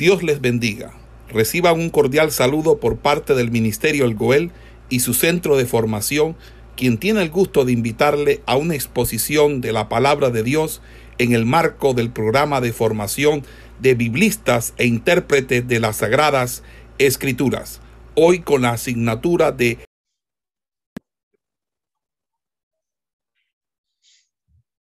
Dios 0.00 0.22
les 0.22 0.40
bendiga. 0.40 0.98
Reciban 1.28 1.78
un 1.78 1.90
cordial 1.90 2.32
saludo 2.32 2.80
por 2.80 3.00
parte 3.00 3.34
del 3.34 3.50
Ministerio 3.50 4.06
El 4.06 4.14
Goel 4.14 4.50
y 4.88 5.00
su 5.00 5.12
centro 5.12 5.58
de 5.58 5.66
formación, 5.66 6.38
quien 6.74 6.96
tiene 6.96 7.20
el 7.20 7.28
gusto 7.28 7.66
de 7.66 7.72
invitarle 7.72 8.42
a 8.46 8.56
una 8.56 8.74
exposición 8.74 9.60
de 9.60 9.72
la 9.72 9.90
palabra 9.90 10.30
de 10.30 10.42
Dios 10.42 10.80
en 11.18 11.34
el 11.34 11.44
marco 11.44 11.92
del 11.92 12.10
programa 12.10 12.62
de 12.62 12.72
formación 12.72 13.44
de 13.78 13.94
biblistas 13.94 14.72
e 14.78 14.86
intérpretes 14.86 15.68
de 15.68 15.80
las 15.80 15.96
Sagradas 15.96 16.62
Escrituras, 16.96 17.82
hoy 18.14 18.40
con 18.40 18.62
la 18.62 18.70
asignatura 18.70 19.52
de 19.52 19.84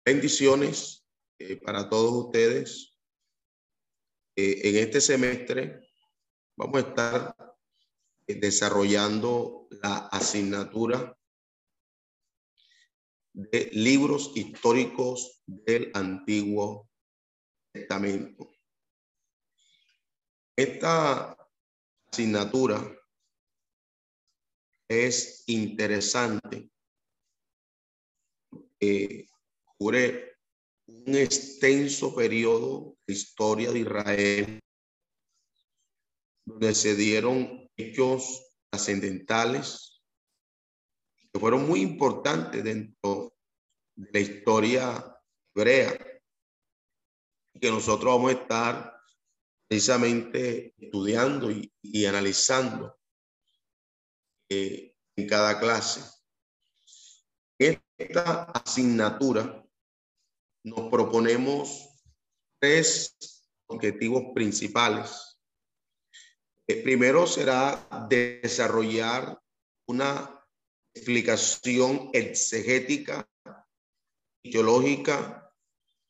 Bendiciones 0.07 1.03
eh, 1.41 1.57
para 1.57 1.89
todos 1.89 2.27
ustedes. 2.27 2.88
Eh, 4.41 4.68
en 4.68 4.77
este 4.77 5.00
semestre 5.00 5.91
vamos 6.56 6.77
a 6.77 6.88
estar 6.88 7.34
eh, 8.24 8.37
desarrollando 8.37 9.66
la 9.83 10.06
asignatura 10.12 11.19
de 13.33 13.69
libros 13.73 14.30
históricos 14.37 15.42
del 15.45 15.91
Antiguo 15.92 16.88
Testamento. 17.73 18.48
Esta 20.55 21.36
asignatura 22.12 22.97
es 24.89 25.42
interesante. 25.48 26.70
Eh, 28.78 29.27
cubre 29.77 30.27
un 30.88 31.15
extenso 31.15 32.15
periodo 32.15 32.97
de 33.06 33.12
historia 33.12 33.70
de 33.70 33.80
Israel, 33.80 34.60
donde 36.47 36.74
se 36.74 36.97
dieron 36.97 37.69
hechos 37.77 38.55
trascendentales 38.70 40.03
que 41.31 41.39
fueron 41.39 41.69
muy 41.69 41.83
importantes 41.83 42.64
dentro 42.64 43.34
de 43.94 44.11
la 44.12 44.20
historia 44.20 45.20
hebrea, 45.55 45.98
que 47.61 47.70
nosotros 47.70 48.14
vamos 48.14 48.31
a 48.31 48.41
estar 48.41 49.00
precisamente 49.69 50.75
estudiando 50.78 51.50
y, 51.50 52.06
analizando 52.06 52.97
eh, 54.48 54.94
en 55.16 55.28
cada 55.28 55.61
clase. 55.61 56.00
Esta 57.59 58.44
asignatura 58.44 59.67
nos 60.64 60.89
proponemos 60.91 61.89
tres 62.61 63.17
objetivos 63.67 64.25
principales. 64.34 65.41
El 66.67 66.83
primero 66.83 67.27
será 67.27 67.89
desarrollar 68.09 69.41
una 69.87 70.47
explicación 70.95 72.11
exegética 72.12 73.28
y 74.42 74.50
teológica 74.50 75.50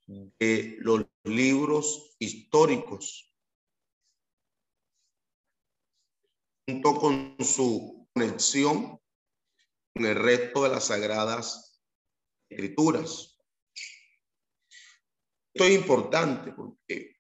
de 0.06 0.76
los 0.80 1.06
libros 1.24 2.16
históricos, 2.18 3.34
junto 6.66 6.94
con 6.94 7.36
su 7.40 8.08
conexión 8.12 9.00
con 9.94 10.06
el 10.06 10.14
resto 10.16 10.64
de 10.64 10.70
las 10.70 10.86
sagradas 10.86 11.82
escrituras. 12.50 13.37
Esto 15.58 15.66
es 15.66 15.74
importante 15.74 16.52
porque 16.52 17.16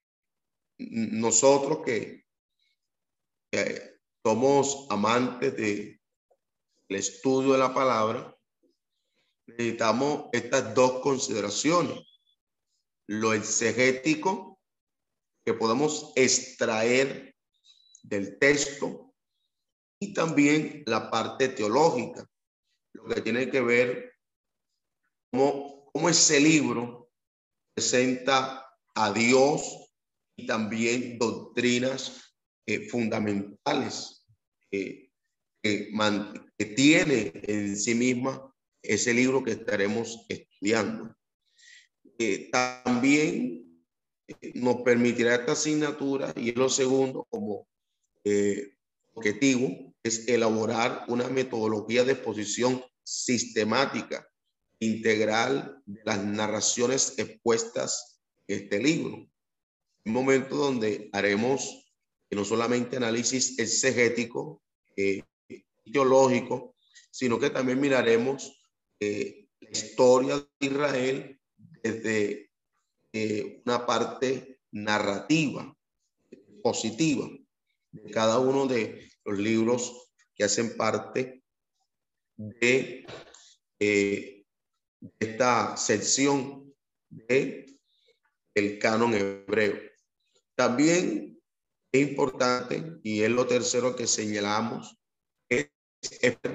nosotros 0.78 1.80
que, 1.84 2.24
somos 4.24 4.86
amantes 4.90 5.56
del 5.56 5.98
estudio 6.88 7.54
de 7.54 7.58
la 7.58 7.74
palabra, 7.74 8.32
necesitamos 9.44 10.26
estas 10.30 10.72
dos 10.72 11.00
consideraciones. 11.00 11.98
Lo 13.08 13.32
exegético 13.32 14.60
que 15.44 15.54
podemos 15.54 16.12
extraer 16.14 17.34
del 18.04 18.38
texto 18.38 19.16
y 19.98 20.14
también 20.14 20.84
la 20.86 21.10
parte 21.10 21.48
teológica, 21.48 22.24
lo 22.92 23.04
que 23.06 23.20
tiene 23.20 23.50
que 23.50 23.62
ver 23.62 24.14
cómo, 25.32 25.90
cómo 25.92 26.08
ese 26.08 26.38
libro 26.38 26.97
a 28.94 29.12
Dios 29.12 29.92
y 30.36 30.46
también 30.46 31.18
doctrinas 31.18 32.34
eh, 32.66 32.88
fundamentales 32.88 34.24
que, 34.70 35.06
tiene 36.76 37.32
en 37.42 37.76
sí 37.76 37.94
misma 37.94 38.54
ese 38.82 39.12
libro 39.12 39.42
que 39.42 39.52
estaremos 39.52 40.24
estudiando. 40.28 41.14
Eh, 42.18 42.48
también 42.50 43.84
eh, 44.26 44.52
nos 44.54 44.76
permitirá 44.82 45.34
esta 45.34 45.52
asignatura, 45.52 46.32
y 46.36 46.50
es 46.50 46.56
lo 46.56 46.68
segundo 46.68 47.26
como 47.28 47.68
objetivo, 49.14 49.94
es 50.02 50.28
elaborar 50.28 51.04
una 51.08 51.28
metodología 51.28 52.04
de 52.04 52.12
exposición 52.12 52.82
sistemática 53.02 54.27
integral 54.80 55.82
de 55.86 56.00
las 56.04 56.24
narraciones 56.24 57.18
expuestas 57.18 58.20
en 58.46 58.62
este 58.62 58.78
libro. 58.78 59.28
Un 60.04 60.12
momento 60.12 60.56
donde 60.56 61.10
haremos 61.12 61.84
no 62.30 62.44
solamente 62.44 62.96
análisis 62.96 63.58
exegético, 63.58 64.62
eh, 64.96 65.22
teológico, 65.92 66.74
sino 67.10 67.38
que 67.38 67.50
también 67.50 67.80
miraremos 67.80 68.60
eh, 69.00 69.48
la 69.60 69.70
historia 69.70 70.36
de 70.36 70.66
Israel 70.66 71.40
desde 71.82 72.50
eh, 73.12 73.62
una 73.64 73.86
parte 73.86 74.60
narrativa, 74.70 75.74
positiva, 76.62 77.28
de 77.90 78.10
cada 78.10 78.38
uno 78.38 78.66
de 78.66 79.10
los 79.24 79.38
libros 79.38 80.10
que 80.34 80.44
hacen 80.44 80.76
parte 80.76 81.42
de 82.36 83.06
eh, 83.80 84.37
esta 85.18 85.76
sección 85.76 86.74
de 87.08 87.66
el 88.54 88.78
canon 88.78 89.14
hebreo. 89.14 89.78
También 90.54 91.40
es 91.92 92.08
importante, 92.08 92.98
y 93.02 93.22
es 93.22 93.30
lo 93.30 93.46
tercero 93.46 93.94
que 93.94 94.06
señalamos, 94.06 94.98
es, 95.48 95.70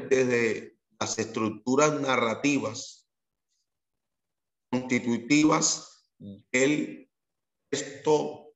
desde 0.10 0.78
las 1.00 1.18
estructuras 1.18 2.00
narrativas 2.00 3.08
constitutivas 4.70 6.12
del 6.52 7.10
texto 7.70 8.54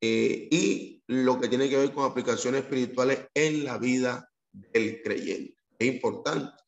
eh, 0.00 0.48
y 0.50 1.02
lo 1.06 1.40
que 1.40 1.48
tiene 1.48 1.68
que 1.68 1.76
ver 1.76 1.92
con 1.92 2.10
aplicaciones 2.10 2.62
espirituales 2.62 3.28
en 3.34 3.64
la 3.64 3.78
vida 3.78 4.30
del 4.52 5.02
creyente. 5.02 5.56
Es 5.78 5.94
importante. 5.94 6.63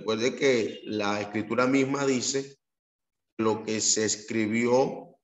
Recuerde 0.00 0.34
que 0.34 0.80
la 0.84 1.20
escritura 1.20 1.66
misma 1.66 2.06
dice 2.06 2.58
lo 3.36 3.62
que 3.62 3.82
se 3.82 4.06
escribió, 4.06 5.14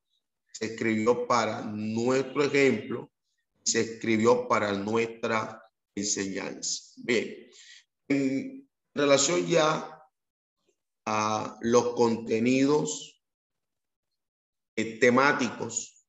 se 0.53 0.67
escribió 0.67 1.27
para 1.27 1.63
nuestro 1.63 2.45
ejemplo, 2.45 3.11
se 3.65 3.81
escribió 3.81 4.47
para 4.47 4.75
nuestra 4.75 5.63
enseñanza. 5.95 6.93
Bien, 6.99 7.49
en 8.09 8.69
relación 8.95 9.47
ya 9.47 9.99
a 11.07 11.59
los 11.63 11.95
contenidos 11.95 13.25
eh, 14.77 14.99
temáticos 14.99 16.07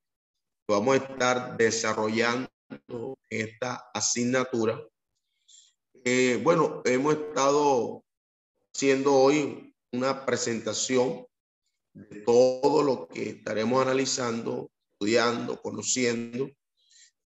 vamos 0.67 0.99
a 0.99 1.03
estar 1.05 1.55
desarrollando 1.55 2.49
esta 3.29 3.89
asignatura, 3.93 4.85
eh, 6.03 6.41
bueno, 6.43 6.81
hemos 6.83 7.15
estado 7.15 8.03
siendo 8.77 9.15
hoy 9.15 9.73
una 9.91 10.23
presentación 10.23 11.25
de 11.93 12.21
todo 12.21 12.83
lo 12.83 13.07
que 13.07 13.29
estaremos 13.29 13.81
analizando, 13.81 14.69
estudiando, 14.91 15.59
conociendo 15.59 16.47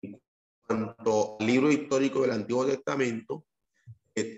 en 0.02 0.20
cuanto 0.66 1.38
al 1.40 1.46
libro 1.46 1.72
histórico 1.72 2.22
del 2.22 2.32
Antiguo 2.32 2.66
Testamento. 2.66 3.46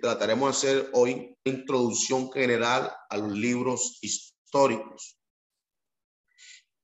trataremos 0.02 0.50
de 0.50 0.58
hacer 0.58 0.90
hoy 0.92 1.14
una 1.46 1.56
introducción 1.56 2.30
general 2.30 2.92
a 3.10 3.16
los 3.16 3.32
libros 3.32 4.00
históricos. 4.02 5.18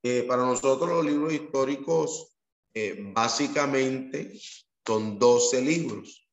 Eh, 0.04 0.24
para 0.26 0.44
nosotros 0.44 0.90
los 0.90 1.06
libros 1.06 1.34
históricos 1.34 2.38
eh, 2.74 2.98
básicamente 3.14 4.40
son 4.88 5.20
12 5.20 5.62
libros. 5.64 6.30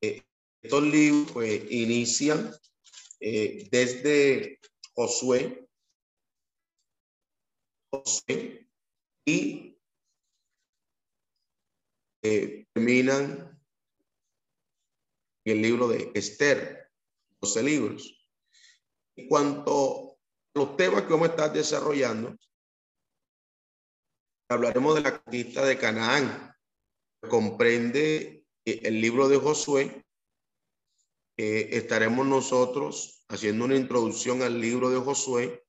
Eh, 0.00 0.22
estos 0.62 0.84
libros 0.84 1.32
pues, 1.32 1.62
inician 1.68 2.54
eh, 3.20 3.68
desde 3.70 4.60
Josué, 4.94 5.68
y 9.24 9.78
eh, 12.22 12.66
terminan 12.72 13.60
el 15.44 15.62
libro 15.62 15.88
de 15.88 16.10
Esther, 16.14 16.90
12 17.40 17.62
libros. 17.62 18.28
En 19.16 19.28
cuanto 19.28 20.18
a 20.54 20.58
los 20.58 20.76
temas 20.76 21.02
que 21.02 21.12
vamos 21.12 21.28
a 21.28 21.30
estar 21.30 21.52
desarrollando, 21.52 22.36
hablaremos 24.50 24.94
de 24.94 25.00
la 25.02 25.22
conquista 25.22 25.64
de 25.64 25.78
Canaán. 25.78 26.54
Comprende 27.28 28.44
eh, 28.64 28.80
el 28.82 29.00
libro 29.00 29.28
de 29.28 29.38
Josué. 29.38 30.04
Estaremos 31.38 32.26
nosotros 32.26 33.24
haciendo 33.28 33.64
una 33.64 33.76
introducción 33.76 34.42
al 34.42 34.60
libro 34.60 34.90
de 34.90 34.98
Josué. 34.98 35.64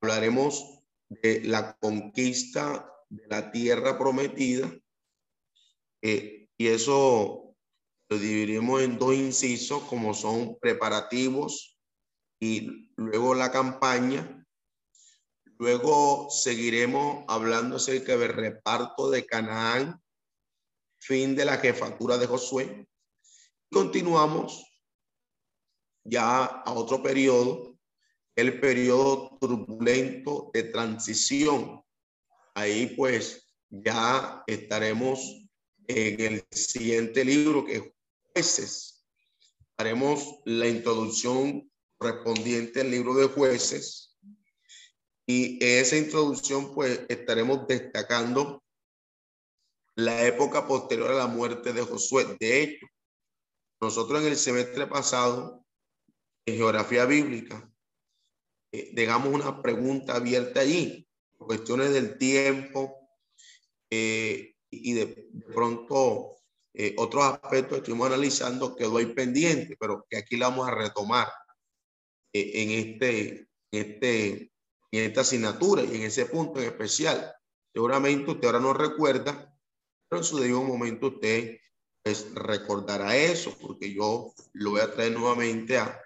Hablaremos 0.00 0.80
de 1.08 1.42
la 1.44 1.76
conquista 1.78 2.88
de 3.08 3.26
la 3.26 3.50
tierra 3.50 3.98
prometida. 3.98 4.72
Eh, 6.00 6.48
y 6.56 6.66
eso 6.68 7.54
lo 8.08 8.18
dividiremos 8.18 8.82
en 8.82 8.98
dos 8.98 9.14
incisos, 9.14 9.82
como 9.84 10.14
son 10.14 10.58
preparativos 10.60 11.78
y 12.40 12.92
luego 12.96 13.34
la 13.34 13.50
campaña. 13.50 14.46
Luego 15.58 16.28
seguiremos 16.30 17.24
hablando 17.28 17.76
acerca 17.76 18.16
del 18.16 18.32
reparto 18.32 19.10
de 19.10 19.26
Canaán, 19.26 20.02
fin 21.00 21.34
de 21.34 21.44
la 21.44 21.58
jefatura 21.58 22.18
de 22.18 22.26
Josué. 22.26 22.86
Continuamos 23.72 24.70
ya 26.04 26.44
a 26.44 26.72
otro 26.72 27.02
periodo 27.02 27.78
el 28.36 28.60
periodo 28.60 29.38
turbulento 29.40 30.50
de 30.52 30.64
transición. 30.64 31.82
Ahí 32.54 32.94
pues 32.94 33.54
ya 33.70 34.44
estaremos 34.46 35.48
en 35.86 36.20
el 36.20 36.44
siguiente 36.50 37.24
libro 37.24 37.64
que 37.64 37.76
es 37.76 37.82
jueces. 38.34 39.06
Haremos 39.78 40.40
la 40.44 40.68
introducción 40.68 41.70
correspondiente 41.96 42.82
al 42.82 42.90
libro 42.90 43.14
de 43.14 43.28
jueces. 43.28 44.18
Y 45.26 45.64
en 45.64 45.82
esa 45.82 45.96
introducción 45.96 46.74
pues 46.74 47.06
estaremos 47.08 47.66
destacando 47.66 48.62
la 49.94 50.26
época 50.26 50.66
posterior 50.66 51.10
a 51.10 51.14
la 51.14 51.26
muerte 51.26 51.72
de 51.72 51.82
Josué. 51.82 52.36
De 52.38 52.62
hecho, 52.62 52.86
nosotros 53.82 54.22
en 54.22 54.28
el 54.28 54.36
semestre 54.36 54.86
pasado, 54.86 55.66
en 56.46 56.54
geografía 56.54 57.04
bíblica, 57.04 57.68
eh, 58.70 58.90
dejamos 58.92 59.34
una 59.34 59.60
pregunta 59.60 60.14
abierta 60.14 60.60
allí, 60.60 61.08
cuestiones 61.36 61.92
del 61.92 62.16
tiempo 62.16 62.96
eh, 63.90 64.54
y 64.70 64.92
de, 64.92 65.28
pronto 65.52 66.36
eh, 66.72 66.94
otros 66.96 67.24
aspectos 67.24 67.70
que 67.70 67.76
estuvimos 67.78 68.06
analizando 68.06 68.76
quedó 68.76 68.98
ahí 68.98 69.06
pendiente, 69.06 69.76
pero 69.78 70.06
que 70.08 70.16
aquí 70.16 70.36
la 70.36 70.48
vamos 70.48 70.68
a 70.68 70.74
retomar 70.74 71.26
en, 72.32 72.70
este, 72.70 73.48
este, 73.72 74.52
en 74.92 75.04
esta 75.10 75.22
asignatura 75.22 75.82
y 75.82 75.96
en 75.96 76.02
ese 76.02 76.26
punto 76.26 76.60
en 76.60 76.66
especial. 76.66 77.34
Seguramente 77.74 78.30
usted 78.30 78.46
ahora 78.46 78.60
no 78.60 78.72
recuerda, 78.72 79.52
pero 80.08 80.20
en 80.20 80.24
su 80.24 80.38
debido 80.38 80.62
momento 80.62 81.08
usted 81.08 81.58
pues, 82.02 82.34
recordará 82.34 83.16
eso, 83.16 83.56
porque 83.60 83.92
yo 83.92 84.32
lo 84.52 84.70
voy 84.70 84.80
a 84.80 84.92
traer 84.92 85.12
nuevamente 85.12 85.78
a, 85.78 86.00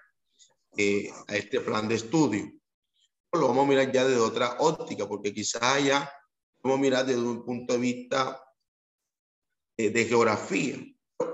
a 1.27 1.35
este 1.35 1.59
plan 1.61 1.87
de 1.87 1.95
estudio 1.95 2.57
lo 3.33 3.47
vamos 3.47 3.65
a 3.65 3.69
mirar 3.69 3.91
ya 3.91 4.05
desde 4.05 4.21
otra 4.21 4.57
óptica, 4.59 5.07
porque 5.07 5.33
quizás 5.33 5.83
ya 5.83 6.11
vamos 6.61 6.79
a 6.79 6.81
mirar 6.81 7.05
desde 7.05 7.21
un 7.21 7.43
punto 7.43 7.73
de 7.73 7.79
vista 7.79 8.41
eh, 9.77 9.89
de, 9.89 10.05
geografía. 10.05 10.77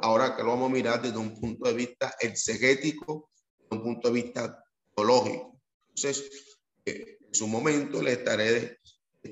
Ahora 0.01 0.35
que 0.35 0.43
lo 0.43 0.49
vamos 0.49 0.69
a 0.69 0.73
mirar 0.73 1.01
desde 1.01 1.17
un 1.17 1.39
punto 1.39 1.67
de 1.67 1.73
vista 1.73 2.15
exegético, 2.19 3.29
desde 3.57 3.75
un 3.75 3.83
punto 3.83 4.07
de 4.09 4.21
vista 4.21 4.63
teológico. 4.95 5.59
Entonces, 5.89 6.59
eh, 6.85 7.17
en 7.21 7.33
su 7.33 7.47
momento 7.47 8.01
le 8.01 8.13
estaré 8.13 8.79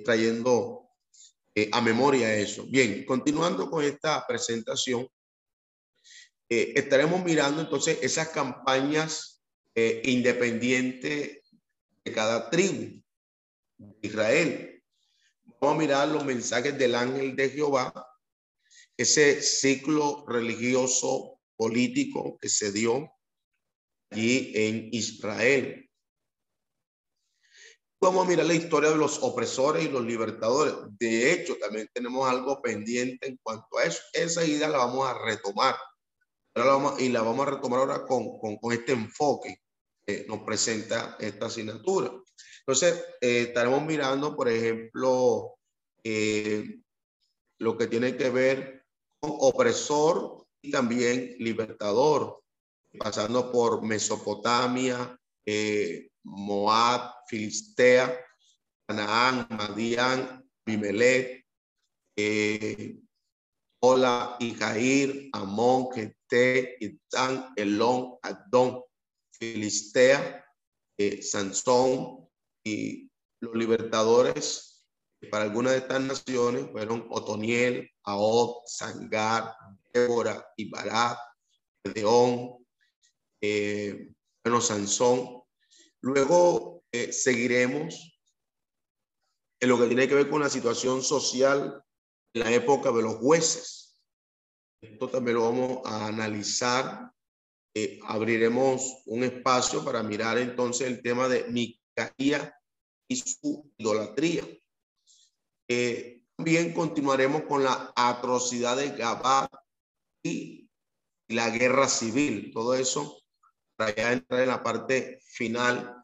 trayendo 0.03 0.89
eh, 1.55 1.69
a 1.71 1.81
memoria 1.81 2.33
eso. 2.35 2.65
Bien, 2.67 3.05
continuando 3.05 3.69
con 3.69 3.83
esta 3.83 4.25
presentación, 4.27 5.07
estaremos 6.53 7.23
mirando 7.23 7.61
entonces 7.61 7.97
esas 8.01 8.27
campañas 8.29 9.41
independientes 9.75 11.39
de 12.03 12.11
cada 12.11 12.49
tribu 12.49 13.01
de 13.77 14.07
Israel. 14.07 14.83
Vamos 15.61 15.77
a 15.77 15.79
mirar 15.79 16.07
los 16.09 16.25
mensajes 16.25 16.77
del 16.77 16.95
ángel 16.95 17.37
de 17.37 17.49
Jehová, 17.51 17.93
ese 18.97 19.41
ciclo 19.41 20.25
religioso 20.27 21.39
político 21.55 22.37
que 22.41 22.49
se 22.49 22.73
dio 22.73 23.09
allí 24.09 24.51
en 24.53 24.89
Israel. 24.91 25.89
Vamos 28.01 28.25
a 28.25 28.29
mirar 28.29 28.47
la 28.47 28.55
historia 28.55 28.89
de 28.89 28.97
los 28.97 29.23
opresores 29.23 29.85
y 29.85 29.89
los 29.89 30.03
libertadores. 30.03 30.73
De 30.99 31.31
hecho, 31.31 31.55
también 31.57 31.87
tenemos 31.93 32.29
algo 32.29 32.61
pendiente 32.61 33.27
en 33.27 33.37
cuanto 33.41 33.77
a 33.77 33.83
eso. 33.85 34.01
Esa 34.11 34.43
idea 34.43 34.67
la 34.67 34.79
vamos 34.79 35.07
a 35.07 35.23
retomar. 35.23 35.75
Y 36.99 37.09
la 37.09 37.21
vamos 37.21 37.47
a 37.47 37.51
retomar 37.51 37.79
ahora 37.79 38.05
con, 38.05 38.37
con, 38.39 38.73
este 38.73 38.91
enfoque 38.93 39.61
nos 40.27 40.39
presenta 40.41 41.15
esta 41.19 41.45
asignatura. 41.45 42.11
Entonces, 42.59 43.01
eh, 43.21 43.43
estaremos 43.47 43.83
mirando, 43.83 44.35
por 44.35 44.49
ejemplo, 44.49 45.55
eh, 46.03 46.79
lo 47.59 47.77
que 47.77 47.87
tiene 47.87 48.17
que 48.17 48.29
ver 48.29 48.85
con 49.19 49.31
opresor 49.39 50.45
y 50.61 50.71
también 50.71 51.35
libertador, 51.39 52.43
pasando 52.97 53.51
por 53.51 53.83
Mesopotamia, 53.83 55.17
eh, 55.45 56.09
Moab, 56.23 57.13
Filistea, 57.27 58.19
Canaán, 58.85 59.47
Madián, 59.49 60.43
Bimelech, 60.65 61.45
Ola 63.83 64.37
y 64.39 64.53
Jair, 64.53 65.29
Amón, 65.33 65.91
Gente, 65.91 66.77
Itán, 66.79 67.51
Elón, 67.55 68.15
Adón, 68.21 68.83
Filistea, 69.31 70.45
eh, 70.97 71.21
Sansón 71.23 72.29
y 72.63 73.09
los 73.39 73.55
libertadores 73.55 74.85
para 75.29 75.45
algunas 75.45 75.73
de 75.73 75.79
estas 75.79 76.01
naciones 76.01 76.69
fueron 76.71 77.07
Otoniel, 77.09 77.89
Aod, 78.03 78.65
Sangar, 78.65 79.55
Débora 79.93 80.47
y 80.55 80.69
Barat, 80.69 81.17
León, 81.83 82.65
eh, 83.41 84.11
bueno, 84.43 84.61
Sansón. 84.61 85.41
Luego 86.01 86.83
eh, 86.91 87.11
seguiremos 87.11 88.19
en 89.59 89.69
lo 89.69 89.79
que 89.79 89.87
tiene 89.87 90.07
que 90.07 90.15
ver 90.15 90.29
con 90.29 90.41
la 90.41 90.49
situación 90.49 91.03
social 91.03 91.83
la 92.33 92.51
época 92.51 92.91
de 92.91 93.01
los 93.01 93.15
jueces. 93.15 93.99
Esto 94.81 95.09
también 95.09 95.37
lo 95.37 95.43
vamos 95.43 95.81
a 95.85 96.07
analizar 96.07 97.11
eh, 97.73 97.99
abriremos 98.03 99.01
un 99.05 99.23
espacio 99.23 99.83
para 99.85 100.03
mirar 100.03 100.37
entonces 100.37 100.87
el 100.87 101.01
tema 101.01 101.29
de 101.29 101.45
Micaía 101.45 102.53
y 103.07 103.15
su 103.15 103.71
idolatría. 103.77 104.45
Eh, 105.69 106.21
también 106.35 106.73
continuaremos 106.73 107.43
con 107.43 107.63
la 107.63 107.93
atrocidad 107.95 108.75
de 108.75 108.89
Gabá 108.89 109.49
y 110.21 110.69
la 111.29 111.49
guerra 111.49 111.87
civil. 111.87 112.51
Todo 112.53 112.73
eso 112.73 113.23
para 113.77 113.95
ya 113.95 114.11
entrar 114.11 114.41
en 114.41 114.49
la 114.49 114.61
parte 114.61 115.21
final 115.23 115.95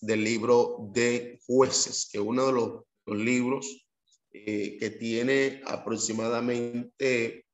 del 0.00 0.24
libro 0.24 0.88
de 0.92 1.38
jueces, 1.46 2.08
que 2.10 2.18
uno 2.18 2.46
de 2.46 2.52
los, 2.52 2.82
libros 3.06 3.81
eh, 4.32 4.76
que 4.78 4.90
tiene 4.90 5.62
aproximadamente 5.66 7.46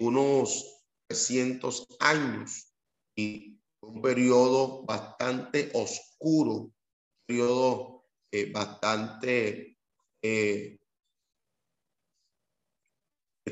unos 0.00 0.82
300 1.08 1.88
años 1.98 2.72
y 3.16 3.58
un 3.80 4.00
periodo 4.00 4.84
bastante 4.84 5.70
oscuro, 5.74 6.52
un 6.52 6.74
periodo 7.26 8.04
eh, 8.32 8.50
bastante 8.50 9.78
eh, 10.22 10.78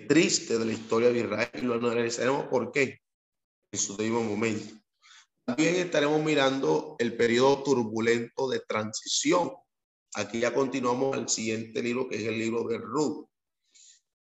triste 0.09 0.59
de 0.59 0.65
la 0.65 0.73
historia 0.73 1.11
de 1.11 1.21
Israel 1.21 1.51
y 1.55 1.61
lo 1.61 1.75
analizaremos 1.75 2.47
por 2.47 2.73
qué 2.73 3.01
en 3.73 3.79
su 3.79 3.97
debido 3.97 4.23
momento. 4.23 4.75
También 5.45 5.77
estaremos 5.77 6.23
mirando 6.23 6.97
el 6.99 7.17
periodo 7.17 7.63
turbulento 7.63 8.49
de 8.49 8.61
transición. 8.61 9.53
Aquí 10.15 10.41
ya 10.41 10.53
continuamos 10.53 11.17
al 11.17 11.29
siguiente 11.29 11.83
libro, 11.83 12.09
que 12.09 12.17
es 12.17 12.25
el 12.25 12.39
libro 12.39 12.65
de 12.65 12.79
Ruth. 12.79 13.27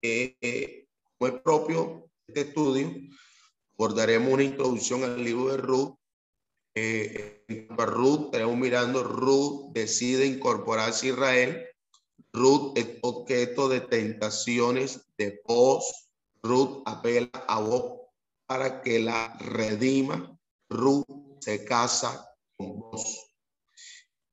Eh, 0.01 0.87
como 1.17 1.33
es 1.33 1.41
propio 1.41 2.09
este 2.27 2.41
estudio, 2.41 2.93
abordaremos 3.77 4.33
una 4.33 4.43
introducción 4.43 5.03
al 5.03 5.23
libro 5.23 5.51
de 5.51 5.57
Ruth. 5.57 5.95
Eh, 6.75 7.45
Ruth, 7.77 8.25
estaremos 8.25 8.57
mirando, 8.57 9.03
Ruth 9.03 9.71
decide 9.73 10.25
incorporarse 10.25 11.07
a 11.07 11.09
Israel. 11.11 11.65
Ruth 12.33 12.77
es 12.77 12.87
objeto 13.01 13.69
de 13.69 13.81
tentaciones 13.81 15.07
de 15.17 15.41
voz. 15.45 16.09
Ruth 16.43 16.83
apela 16.85 17.29
a 17.47 17.61
vos 17.61 18.01
para 18.45 18.81
que 18.81 18.99
la 18.99 19.37
redima. 19.39 20.37
Ruth 20.69 21.05
se 21.39 21.63
casa 21.63 22.35
con 22.57 22.79
vos. 22.79 23.28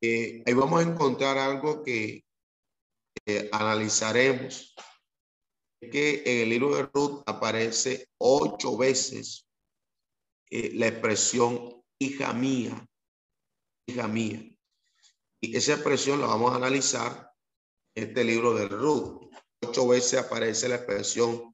Eh, 0.09 0.45
ahí 0.47 0.55
vamos 0.55 0.79
a 0.79 0.89
encontrar 0.89 1.37
algo 1.37 1.83
que 1.83 2.25
analizaremos. 3.51 4.73
Que 5.81 6.23
en 6.25 6.43
el 6.43 6.49
libro 6.49 6.77
de 6.77 6.85
Ruth 6.85 7.23
aparece 7.27 8.09
ocho 8.19 8.77
veces 8.77 9.49
eh, 10.49 10.71
la 10.75 10.87
expresión 10.87 11.83
hija 11.99 12.33
mía, 12.33 12.89
hija 13.89 14.07
mía. 14.07 14.49
Y 15.41 15.57
esa 15.57 15.73
expresión 15.73 16.21
la 16.21 16.29
vamos 16.29 16.53
a 16.53 16.57
analizar 16.57 17.33
en 17.97 18.09
este 18.09 18.23
libro 18.23 18.55
de 18.55 18.69
Ruth. 18.69 19.29
Ocho 19.61 19.89
veces 19.89 20.21
aparece 20.21 20.69
la 20.69 20.77
expresión 20.77 21.53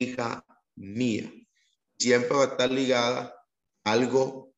hija 0.00 0.44
mía. 0.74 1.32
Siempre 1.96 2.36
va 2.36 2.42
a 2.42 2.48
estar 2.48 2.70
ligada 2.72 3.34
a 3.84 3.92
algo 3.92 4.52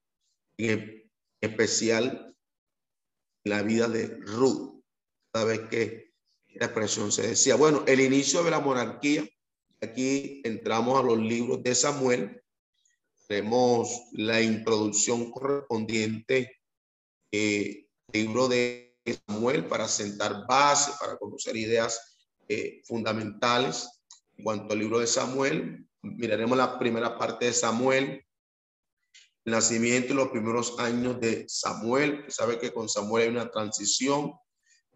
especial 1.42 2.35
la 3.46 3.62
vida 3.62 3.88
de 3.88 4.08
Ruth. 4.08 4.82
Cada 5.32 5.46
vez 5.46 5.60
que 5.68 6.12
la 6.48 6.66
expresión 6.66 7.12
se 7.12 7.28
decía, 7.28 7.54
bueno, 7.54 7.84
el 7.86 8.00
inicio 8.00 8.42
de 8.42 8.50
la 8.50 8.60
monarquía, 8.60 9.28
aquí 9.80 10.40
entramos 10.44 10.98
a 10.98 11.02
los 11.04 11.18
libros 11.18 11.62
de 11.62 11.74
Samuel, 11.74 12.42
tenemos 13.28 14.08
la 14.12 14.40
introducción 14.40 15.30
correspondiente, 15.30 16.60
eh, 17.30 17.86
libro 18.12 18.48
de 18.48 18.98
Samuel 19.28 19.66
para 19.66 19.86
sentar 19.86 20.46
base, 20.48 20.92
para 20.98 21.16
conocer 21.16 21.56
ideas 21.56 22.18
eh, 22.48 22.82
fundamentales. 22.84 23.88
En 24.36 24.44
cuanto 24.44 24.72
al 24.72 24.78
libro 24.80 24.98
de 24.98 25.06
Samuel, 25.06 25.86
miraremos 26.02 26.58
la 26.58 26.78
primera 26.78 27.16
parte 27.16 27.46
de 27.46 27.52
Samuel, 27.52 28.25
el 29.46 29.52
nacimiento 29.52 30.12
y 30.12 30.16
los 30.16 30.28
primeros 30.28 30.78
años 30.78 31.18
de 31.20 31.46
Samuel. 31.48 32.24
Sabe 32.28 32.58
que 32.58 32.72
con 32.72 32.88
Samuel 32.88 33.22
hay 33.22 33.30
una 33.30 33.50
transición. 33.50 34.32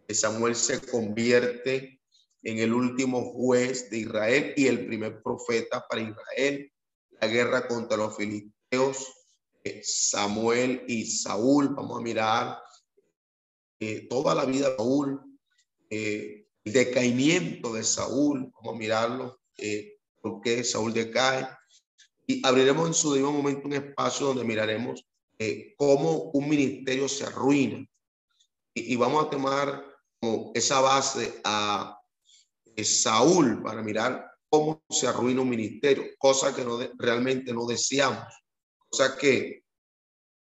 Samuel 0.07 0.55
se 0.55 0.81
convierte 0.81 2.01
en 2.43 2.59
el 2.59 2.73
último 2.73 3.31
juez 3.33 3.89
de 3.89 3.99
Israel 3.99 4.53
y 4.57 4.67
el 4.67 4.85
primer 4.85 5.21
profeta 5.23 5.85
para 5.87 6.01
Israel 6.01 6.71
la 7.21 7.27
guerra 7.27 7.67
contra 7.67 7.97
los 7.97 8.17
filisteos, 8.17 9.07
eh, 9.63 9.81
Samuel 9.83 10.83
y 10.87 11.05
Saúl. 11.05 11.69
Vamos 11.75 11.99
a 11.99 12.03
mirar 12.03 12.57
eh, 13.79 14.07
toda 14.09 14.33
la 14.33 14.45
vida 14.45 14.71
de 14.71 14.75
Saúl, 14.75 15.21
eh, 15.91 16.47
el 16.63 16.73
decaimiento 16.73 17.73
de 17.73 17.83
Saúl. 17.83 18.51
Vamos 18.55 18.75
a 18.75 18.77
mirarlo, 18.77 19.39
por 20.19 20.41
qué 20.41 20.63
Saúl 20.63 20.93
decae. 20.93 21.47
Y 22.31 22.41
abriremos 22.45 22.87
en 22.87 22.93
su 22.93 23.11
debido 23.11 23.33
momento 23.33 23.67
un 23.67 23.73
espacio 23.73 24.27
donde 24.27 24.45
miraremos 24.45 25.05
cómo 25.75 26.31
un 26.33 26.47
ministerio 26.47 27.09
se 27.09 27.25
arruina. 27.25 27.85
Y, 28.73 28.95
vamos 28.95 29.25
a 29.25 29.29
tomar 29.29 29.85
como 30.17 30.51
esa 30.53 30.79
base 30.79 31.41
a 31.43 31.99
Saúl 32.81 33.61
para 33.61 33.81
mirar 33.81 34.31
cómo 34.49 34.81
se 34.89 35.07
arruina 35.07 35.41
un 35.41 35.49
ministerio, 35.49 36.05
cosa 36.17 36.55
que 36.55 36.63
no 36.63 36.79
realmente 36.97 37.53
no 37.53 37.65
deseamos, 37.65 38.33
cosa 38.87 39.17
que 39.17 39.65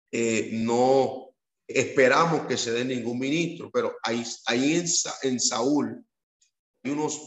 eh, 0.09 0.51
no 0.53 1.35
esperamos 1.67 2.47
que 2.47 2.55
se 2.57 2.71
dé 2.71 2.85
ningún 2.85 3.19
ministro, 3.19 3.69
pero 3.71 3.97
ahí, 4.03 4.23
ahí 4.45 4.75
en, 4.75 4.85
en 5.23 5.39
Saúl 5.39 6.05
hay 6.81 6.91
unos, 6.91 7.19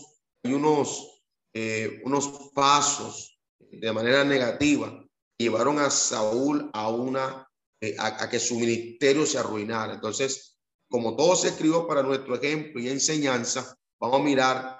hay 0.42 0.54
unos, 0.54 1.22
eh, 1.52 2.00
unos 2.04 2.50
pasos 2.54 3.35
de 3.70 3.92
manera 3.92 4.24
negativa 4.24 5.04
llevaron 5.38 5.78
a 5.78 5.90
Saúl 5.90 6.70
a 6.72 6.88
una 6.88 7.48
eh, 7.80 7.94
a, 7.98 8.28
que 8.28 8.38
su 8.38 8.58
ministerio 8.58 9.26
se 9.26 9.38
arruinara. 9.38 9.94
Entonces, 9.94 10.58
como 10.88 11.14
todo 11.16 11.36
se 11.36 11.48
escribió 11.48 11.86
para 11.86 12.02
nuestro 12.02 12.36
ejemplo 12.36 12.80
y 12.80 12.88
enseñanza, 12.88 13.76
vamos 14.00 14.20
a 14.20 14.24
mirar 14.24 14.78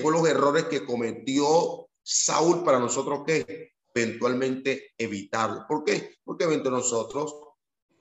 fue 0.00 0.12
los 0.12 0.26
errores 0.26 0.64
que 0.64 0.84
cometió 0.84 1.88
Saúl 2.02 2.64
para 2.64 2.78
nosotros 2.78 3.20
que 3.26 3.72
eventualmente 3.94 4.92
evitarlo. 4.96 5.66
¿Por 5.68 5.84
qué? 5.84 6.16
Porque 6.24 6.44
entre 6.44 6.70
nosotros 6.70 7.34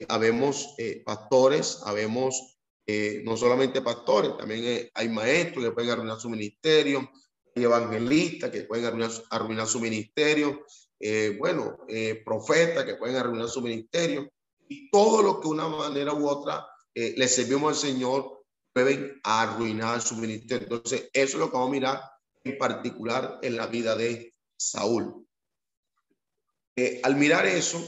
habemos 0.08 0.74
eh, 0.78 1.04
pastores, 1.06 1.80
habemos 1.86 2.58
eh, 2.88 3.22
no 3.24 3.38
solamente 3.38 3.82
pastores, 3.82 4.38
también 4.38 4.64
eh, 4.64 4.92
hay 4.94 5.10
maestros 5.10 5.64
que 5.64 5.72
pueden 5.72 5.92
arruinar 5.92 6.20
su 6.20 6.30
ministerio, 6.30 7.12
evangelistas 7.56 8.50
que 8.50 8.62
pueden 8.64 8.86
arruinar, 9.30 9.68
su 9.68 9.80
ministerio, 9.80 10.66
bueno, 11.40 11.78
profetas 12.26 12.86
que 12.86 12.96
pueden 12.96 13.18
arruinar 13.18 13.50
su 13.50 13.62
ministerio, 13.62 14.32
y 14.68 14.90
todo 14.90 15.22
lo 15.22 15.42
que 15.42 15.48
una 15.48 15.68
manera 15.68 16.14
u 16.14 16.28
otra 16.28 16.66
le 16.94 17.28
servimos 17.28 17.74
al 17.74 17.90
Señor 17.90 18.46
pueden 18.74 19.20
arruinar 19.24 20.02
su 20.02 20.16
ministerio. 20.16 20.64
Entonces, 20.64 21.10
eso 21.14 21.38
es 21.38 21.40
lo 21.40 21.48
que 21.48 21.58
vamos 21.58 21.70
a 21.70 21.72
mirar 21.72 22.02
en 22.44 22.58
particular 22.58 23.40
en 23.42 23.58
la 23.58 23.68
vida 23.68 23.96
de 23.96 24.34
Saúl. 24.58 25.28
Eh, 26.76 27.02
al 27.04 27.16
mirar 27.16 27.46
eso, 27.46 27.80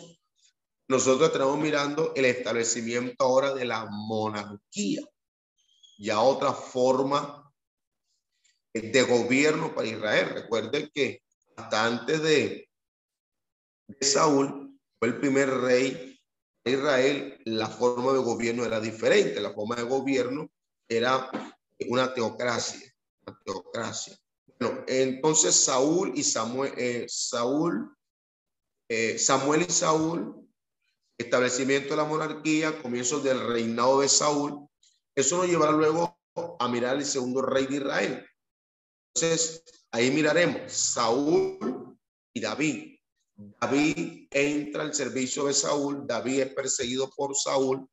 nosotros 0.88 1.32
estamos 1.32 1.58
mirando 1.58 2.14
el 2.16 2.26
establecimiento 2.26 3.24
ahora 3.24 3.54
de 3.54 3.66
la 3.66 3.88
monarquía, 3.90 5.02
ya 5.98 6.20
otra 6.20 6.52
forma 6.52 7.43
de 8.74 9.04
gobierno 9.04 9.74
para 9.74 9.88
Israel. 9.88 10.30
Recuerden 10.34 10.90
que 10.94 11.22
hasta 11.56 11.86
antes 11.86 12.22
de, 12.22 12.70
Saúl 14.02 14.80
fue 14.98 15.10
el 15.10 15.20
primer 15.20 15.50
rey 15.50 16.20
de 16.64 16.72
Israel, 16.72 17.42
la 17.46 17.68
forma 17.68 18.14
de 18.14 18.20
gobierno 18.20 18.66
era 18.66 18.80
diferente. 18.80 19.40
La 19.40 19.54
forma 19.54 19.76
de 19.76 19.84
gobierno 19.84 20.50
era 20.88 21.30
una 21.88 22.14
teocracia, 22.14 22.94
teocracia. 23.46 24.18
Bueno, 24.60 24.84
entonces 24.88 25.56
Saúl 25.56 26.14
y 26.16 26.24
Samuel, 26.24 26.74
eh, 26.78 27.06
Saúl, 27.10 27.96
eh, 28.88 29.20
Samuel 29.20 29.66
y 29.68 29.72
Saúl, 29.72 30.48
establecimiento 31.18 31.90
de 31.90 31.98
la 31.98 32.06
monarquía, 32.06 32.82
comienzos 32.82 33.24
del 33.24 33.46
reinado 33.48 34.00
de 34.00 34.10
Saúl, 34.10 34.68
eso 35.16 35.38
nos 35.38 35.48
llevará 35.48 35.74
luego 35.74 36.18
a 36.60 36.68
mirar 36.68 36.96
el 36.96 37.06
segundo 37.06 37.42
rey 37.42 37.68
de 37.68 37.76
Israel. 37.76 38.26
Entonces, 39.16 39.64
ahí 39.92 40.10
miraremos 40.12 40.72
Saúl 40.72 41.98
y 42.34 42.42
David. 42.42 42.98
David 43.36 44.28
entra 44.32 44.84
al 44.84 44.94
servicio 44.94 45.46
de 45.46 45.54
Saúl, 45.54 46.06
David 46.08 46.42
es 46.42 46.54
perseguido 46.54 47.10
por 47.10 47.36
Saúl, 47.36 47.88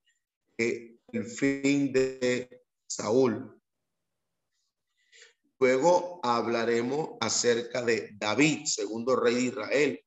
eh, 0.59 0.97
el 1.13 1.25
fin 1.25 1.93
de 1.93 2.63
Saúl. 2.87 3.61
Luego 5.59 6.21
hablaremos 6.23 7.11
acerca 7.21 7.83
de 7.83 8.11
David, 8.15 8.65
segundo 8.65 9.17
rey 9.17 9.35
de 9.35 9.43
Israel. 9.43 10.05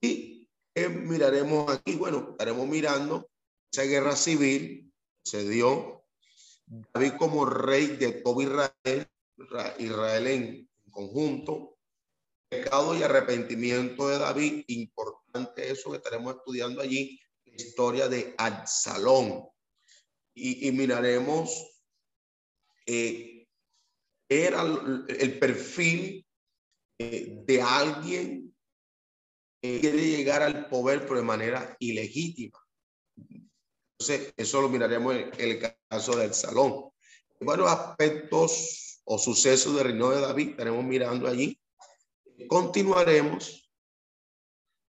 Y 0.00 0.48
miraremos 0.88 1.70
aquí, 1.72 1.96
bueno, 1.96 2.28
estaremos 2.30 2.68
mirando 2.68 3.28
esa 3.72 3.82
guerra 3.82 4.14
civil, 4.14 4.92
se 5.24 5.48
dio 5.48 6.04
David 6.66 7.14
como 7.18 7.44
rey 7.44 7.88
de 7.96 8.12
todo 8.12 8.40
Israel, 8.40 9.08
Israel 9.78 10.26
en 10.26 10.70
conjunto, 10.90 11.78
pecado 12.48 12.96
y 12.96 13.02
arrepentimiento 13.02 14.08
de 14.08 14.18
David, 14.18 14.64
importante 14.68 15.70
eso 15.70 15.90
que 15.90 15.96
estaremos 15.96 16.36
estudiando 16.36 16.80
allí, 16.80 17.20
la 17.44 17.54
historia 17.54 18.08
de 18.08 18.34
Absalón. 18.38 19.48
Y, 20.36 20.72
miraremos 20.72 21.80
eh, 22.86 23.46
era 24.28 24.62
el 24.62 25.38
perfil 25.38 26.26
eh, 26.98 27.42
de 27.44 27.62
alguien 27.62 28.54
que 29.60 29.80
quiere 29.80 29.98
llegar 29.98 30.42
al 30.42 30.68
poder 30.68 31.02
pero 31.02 31.16
de 31.16 31.22
manera 31.22 31.76
ilegítima. 31.78 32.58
Entonces, 33.98 34.34
eso 34.36 34.60
lo 34.60 34.68
miraremos 34.68 35.14
en 35.14 35.30
el 35.38 35.76
caso 35.88 36.16
del 36.16 36.34
salón. 36.34 36.90
Aspectos 37.66 38.93
o 39.04 39.18
sucesos 39.18 39.74
del 39.76 39.84
reino 39.84 40.10
de 40.10 40.20
David 40.20 40.50
estaremos 40.50 40.84
mirando 40.84 41.28
allí. 41.28 41.58
Continuaremos 42.48 43.70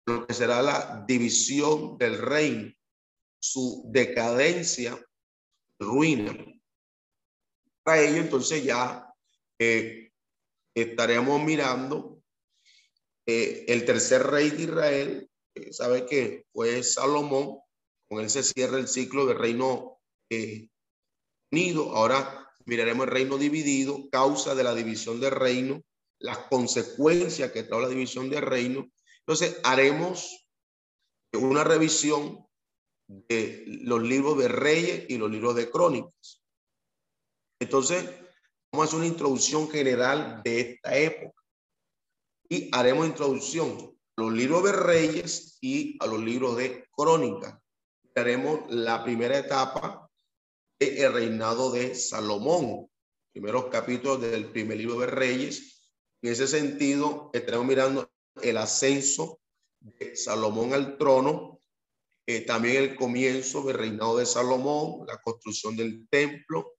lo 0.05 0.27
que 0.27 0.33
será 0.33 0.61
la 0.61 1.03
división 1.07 1.97
del 1.97 2.17
reino, 2.17 2.71
su 3.39 3.83
decadencia, 3.91 4.99
ruina. 5.79 6.37
Para 7.83 8.01
ello, 8.01 8.21
entonces 8.21 8.63
ya 8.63 9.07
eh, 9.59 10.11
estaremos 10.75 11.41
mirando 11.43 12.21
eh, 13.25 13.65
el 13.67 13.85
tercer 13.85 14.23
rey 14.23 14.49
de 14.49 14.63
Israel, 14.63 15.31
sabe 15.71 16.05
que 16.05 16.45
fue 16.53 16.83
Salomón, 16.83 17.59
con 18.09 18.19
él 18.19 18.29
se 18.29 18.43
cierra 18.43 18.77
el 18.77 18.87
ciclo 18.87 19.25
del 19.25 19.39
reino 19.39 19.99
eh, 20.29 20.67
unido. 21.51 21.95
Ahora 21.95 22.40
miraremos 22.65 23.05
el 23.05 23.11
reino 23.11 23.37
dividido, 23.37 24.09
causa 24.09 24.55
de 24.55 24.63
la 24.63 24.73
división 24.73 25.19
del 25.19 25.31
reino, 25.31 25.81
las 26.19 26.37
consecuencias 26.49 27.51
que 27.51 27.63
trae 27.63 27.81
la 27.81 27.89
división 27.89 28.29
del 28.29 28.43
reino. 28.43 28.89
Entonces, 29.19 29.59
haremos 29.63 30.47
una 31.33 31.63
revisión 31.63 32.45
de 33.07 33.63
los 33.83 34.01
libros 34.01 34.37
de 34.37 34.47
Reyes 34.47 35.05
y 35.09 35.17
los 35.17 35.29
libros 35.29 35.55
de 35.55 35.69
Crónicas. 35.69 36.41
Entonces, 37.59 38.03
vamos 38.71 38.85
a 38.85 38.87
hacer 38.87 38.99
una 38.99 39.07
introducción 39.07 39.69
general 39.69 40.41
de 40.43 40.59
esta 40.61 40.97
época 40.97 41.41
y 42.49 42.69
haremos 42.73 43.07
introducción 43.07 43.97
a 44.17 44.21
los 44.21 44.33
libros 44.33 44.63
de 44.63 44.71
Reyes 44.73 45.57
y 45.61 45.97
a 46.01 46.07
los 46.07 46.19
libros 46.19 46.57
de 46.57 46.85
Crónicas. 46.91 47.57
Haremos 48.15 48.69
la 48.69 49.03
primera 49.03 49.37
etapa 49.37 50.10
del 50.89 51.13
reinado 51.13 51.71
de 51.71 51.93
Salomón, 51.93 52.89
primeros 53.31 53.65
capítulos 53.65 54.21
del 54.21 54.51
primer 54.51 54.77
libro 54.77 54.99
de 54.99 55.07
Reyes. 55.07 55.93
En 56.21 56.31
ese 56.31 56.47
sentido, 56.47 57.29
estaremos 57.33 57.67
mirando 57.67 58.11
el 58.41 58.57
ascenso 58.57 59.39
de 59.79 60.15
Salomón 60.15 60.73
al 60.73 60.97
trono 60.97 61.59
eh, 62.27 62.41
también 62.41 62.77
el 62.77 62.95
comienzo 62.95 63.63
del 63.63 63.77
reinado 63.77 64.17
de 64.17 64.25
Salomón, 64.25 65.05
la 65.07 65.17
construcción 65.21 65.75
del 65.75 66.07
templo, 66.07 66.75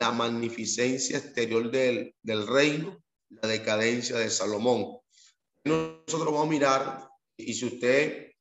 la 0.00 0.12
magnificencia 0.12 1.18
exterior 1.18 1.70
del, 1.70 2.14
del 2.22 2.46
reino, 2.46 3.02
la 3.28 3.48
decadencia 3.48 4.16
de 4.16 4.30
Salomón. 4.30 4.98
Nosotros 5.64 6.26
vamos 6.26 6.46
a 6.46 6.50
mirar, 6.50 7.08
y 7.36 7.52
si 7.52 7.66
usted, 7.66 8.32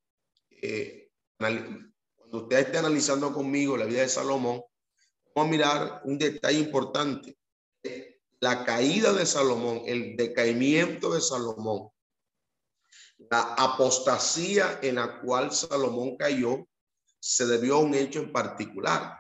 eh, 0.50 1.10
cuando 1.38 2.44
usted 2.44 2.60
esté 2.60 2.78
analizando 2.78 3.34
conmigo 3.34 3.76
la 3.76 3.86
vida 3.86 4.02
de 4.02 4.10
Salomón, 4.10 4.62
vamos 5.36 5.50
a 5.50 5.52
mirar 5.52 6.02
un 6.06 6.18
detalle 6.18 6.60
importante. 6.60 7.38
La 8.40 8.64
caída 8.64 9.12
de 9.14 9.26
Salomón, 9.26 9.82
el 9.86 10.16
decaimiento 10.16 11.14
de 11.14 11.22
Salomón, 11.22 11.90
la 13.18 13.54
apostasía 13.56 14.80
en 14.82 14.96
la 14.96 15.20
cual 15.22 15.52
Salomón 15.52 16.16
cayó 16.18 16.66
se 17.20 17.46
debió 17.46 17.76
a 17.76 17.80
un 17.80 17.96
hecho 17.96 18.20
en 18.20 18.32
particular. 18.32 19.20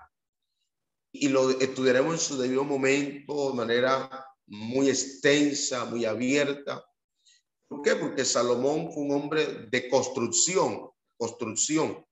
Y 1.12 1.30
lo 1.30 1.50
estudiaremos 1.50 2.14
en 2.14 2.20
su 2.20 2.38
debido 2.38 2.64
momento 2.64 3.50
de 3.50 3.56
manera 3.56 4.28
muy 4.48 4.90
extensa, 4.90 5.86
muy 5.86 6.06
abierta. 6.06 6.86
¿Por 7.68 7.82
qué? 7.82 7.96
Porque 7.96 8.24
Salomón 8.24 8.92
fue 8.92 9.04
un 9.04 9.12
hombre 9.12 9.68
de 9.72 9.90
construcción, 9.90 10.90
construcción. 11.18 12.06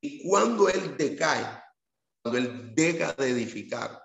Y 0.00 0.28
cuando 0.28 0.68
él 0.68 0.96
decae, 0.96 1.65
cuando 2.26 2.38
él 2.38 2.74
deja 2.74 3.12
de 3.12 3.28
edificar, 3.28 4.02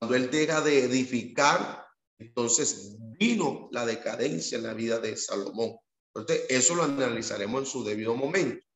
cuando 0.00 0.16
él 0.16 0.32
deja 0.32 0.60
de 0.62 0.82
edificar, 0.82 1.86
entonces 2.18 2.96
vino 2.98 3.68
la 3.70 3.86
decadencia 3.86 4.58
en 4.58 4.64
la 4.64 4.74
vida 4.74 4.98
de 4.98 5.16
Salomón. 5.16 5.76
Entonces, 6.12 6.46
eso 6.48 6.74
lo 6.74 6.82
analizaremos 6.82 7.60
en 7.60 7.66
su 7.66 7.84
debido 7.84 8.16
momento. 8.16 8.66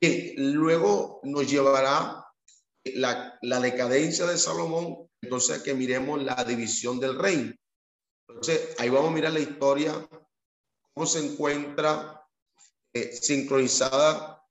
Bien, 0.00 0.34
luego 0.56 1.20
nos 1.22 1.48
llevará 1.48 2.26
la, 2.84 3.38
la 3.42 3.60
decadencia 3.60 4.26
de 4.26 4.38
Salomón, 4.38 5.08
entonces 5.22 5.62
que 5.62 5.74
miremos 5.74 6.20
la 6.24 6.42
división 6.42 6.98
del 6.98 7.16
reino. 7.16 7.54
Entonces, 8.28 8.74
ahí 8.78 8.88
vamos 8.88 9.12
a 9.12 9.14
mirar 9.14 9.32
la 9.32 9.40
historia, 9.40 10.08
cómo 10.94 11.06
se 11.06 11.24
encuentra 11.24 12.26
eh, 12.92 13.12
sincronizada 13.12 14.42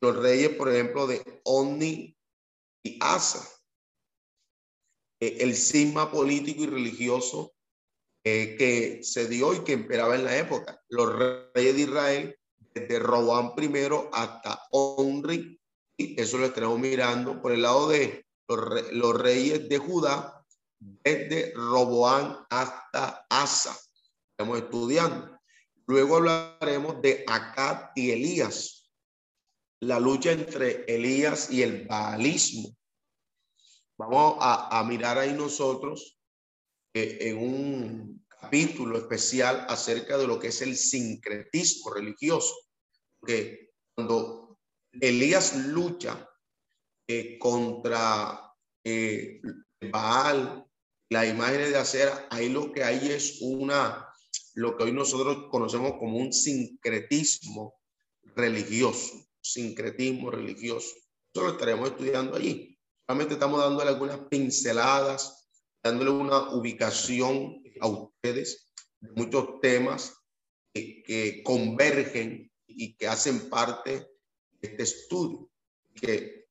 los 0.00 0.16
reyes, 0.16 0.56
por 0.56 0.72
ejemplo, 0.72 1.06
de 1.06 1.22
Oni 1.44 2.13
y 2.84 2.98
el 5.20 5.56
cisma 5.56 6.10
político 6.10 6.64
y 6.64 6.66
religioso 6.66 7.54
eh, 8.24 8.56
que 8.56 9.02
se 9.02 9.28
dio 9.28 9.54
y 9.54 9.64
que 9.64 9.72
imperaba 9.72 10.14
en 10.14 10.24
la 10.24 10.36
época. 10.36 10.80
Los 10.88 11.14
reyes 11.54 11.74
de 11.76 11.80
Israel, 11.80 12.38
desde 12.74 12.98
Roboán 12.98 13.54
primero 13.54 14.10
hasta 14.12 14.60
Onri, 14.70 15.60
y 15.96 16.20
eso 16.20 16.38
lo 16.38 16.46
estaremos 16.46 16.78
mirando 16.78 17.40
por 17.40 17.52
el 17.52 17.62
lado 17.62 17.88
de 17.88 18.26
los, 18.48 19.18
reyes 19.18 19.68
de 19.68 19.78
Judá, 19.78 20.44
desde 20.78 21.52
Roboán 21.54 22.36
hasta 22.50 23.26
Asa. 23.30 23.78
Estamos 24.30 24.58
estudiando. 24.58 25.38
Luego 25.86 26.16
hablaremos 26.16 27.00
de 27.02 27.24
Acad 27.26 27.90
y 27.94 28.10
Elías, 28.10 28.90
la 29.80 30.00
lucha 30.00 30.32
entre 30.32 30.84
Elías 30.86 31.50
y 31.50 31.62
el 31.62 31.86
baalismo. 31.86 32.74
Vamos 33.96 34.36
a, 34.40 34.82
mirar 34.88 35.18
ahí 35.18 35.32
nosotros 35.32 36.18
en 36.92 37.38
un 37.38 38.26
capítulo 38.28 38.98
especial 38.98 39.66
acerca 39.68 40.18
de 40.18 40.26
lo 40.26 40.38
que 40.38 40.48
es 40.48 40.62
el 40.62 40.76
sincretismo 40.76 41.92
religioso. 41.92 42.54
Que 43.24 43.70
cuando 43.94 44.58
Elías 44.92 45.56
lucha 45.56 46.28
eh, 47.06 47.38
contra 47.38 48.52
eh, 48.84 49.40
Baal, 49.80 50.66
la 51.10 51.26
imagen 51.26 51.70
de 51.70 51.76
acera, 51.76 52.26
ahí 52.30 52.48
lo 52.48 52.72
que 52.72 52.82
hay 52.82 53.10
es 53.10 53.38
una, 53.40 54.08
lo 54.54 54.76
que 54.76 54.84
hoy 54.84 54.92
nosotros 54.92 55.46
conocemos 55.50 55.92
como 55.98 56.18
un 56.18 56.32
sincretismo 56.32 57.74
religioso, 58.34 59.24
sincretismo 59.40 60.30
religioso. 60.30 60.96
Eso 61.32 61.44
lo 61.44 61.52
estaremos 61.52 61.90
estudiando 61.90 62.36
allí. 62.36 62.73
Solamente 63.06 63.34
estamos 63.34 63.60
dándole 63.60 63.90
algunas 63.90 64.18
pinceladas 64.30 65.44
dándole 65.84 66.10
una 66.10 66.54
ubicación 66.54 67.62
a 67.78 67.86
ustedes 67.86 68.70
de 69.00 69.10
muchos 69.12 69.60
temas 69.60 70.14
que, 70.72 71.42
convergen 71.44 72.50
y 72.66 72.96
que 72.96 73.06
hacen 73.06 73.50
parte 73.50 74.08
de 74.50 74.68
este 74.68 74.82
estudio, 74.82 75.50
que 75.94 76.46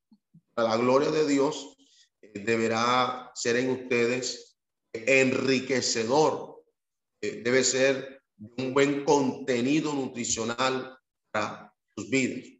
a 0.55 0.63
la 0.63 0.77
gloria 0.77 1.09
de 1.09 1.27
Dios 1.27 1.75
eh, 2.21 2.39
deberá 2.45 3.31
ser 3.33 3.55
en 3.57 3.71
ustedes 3.71 4.59
enriquecedor, 4.93 6.63
eh, 7.21 7.41
debe 7.43 7.63
ser 7.63 8.21
un 8.37 8.73
buen 8.73 9.03
contenido 9.03 9.93
nutricional 9.93 10.95
para 11.31 11.73
sus 11.95 12.07
vidas. 12.09 12.52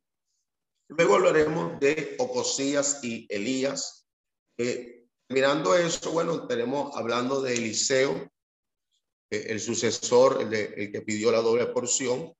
Luego 0.90 1.16
hablaremos 1.16 1.80
de 1.80 2.16
Ocosías 2.20 3.04
y 3.04 3.26
Elías, 3.30 4.08
Mirando 5.34 5.76
eso, 5.76 6.12
bueno, 6.12 6.46
tenemos 6.46 6.96
hablando 6.96 7.42
de 7.42 7.56
Eliseo, 7.56 8.32
eh, 9.32 9.46
el 9.50 9.60
sucesor, 9.60 10.42
el, 10.42 10.92
que 10.92 11.02
pidió 11.02 11.32
la 11.32 11.42
doble 11.42 11.66
porción, 11.68 12.36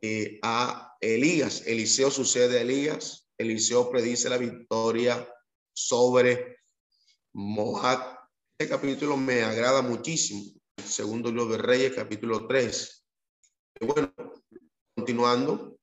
eh, 0.00 0.38
a 0.42 0.96
Elías. 0.98 1.64
Eliseo 1.66 2.10
sucede 2.10 2.58
a 2.58 2.62
Elías. 2.62 3.28
Eliseo 3.36 3.90
predice 3.90 4.30
la 4.30 4.38
victoria 4.38 5.28
sobre 5.74 6.60
Moab. 7.34 8.18
Este 8.58 8.72
capítulo 8.72 9.18
me 9.18 9.42
agrada 9.42 9.82
muchísimo. 9.82 10.42
segundo 10.82 11.28
libro 11.28 11.48
de 11.48 11.58
Reyes, 11.58 11.94
capítulo 11.94 12.46
3. 12.46 13.04
bueno, 13.80 14.14
continuando, 14.94 15.75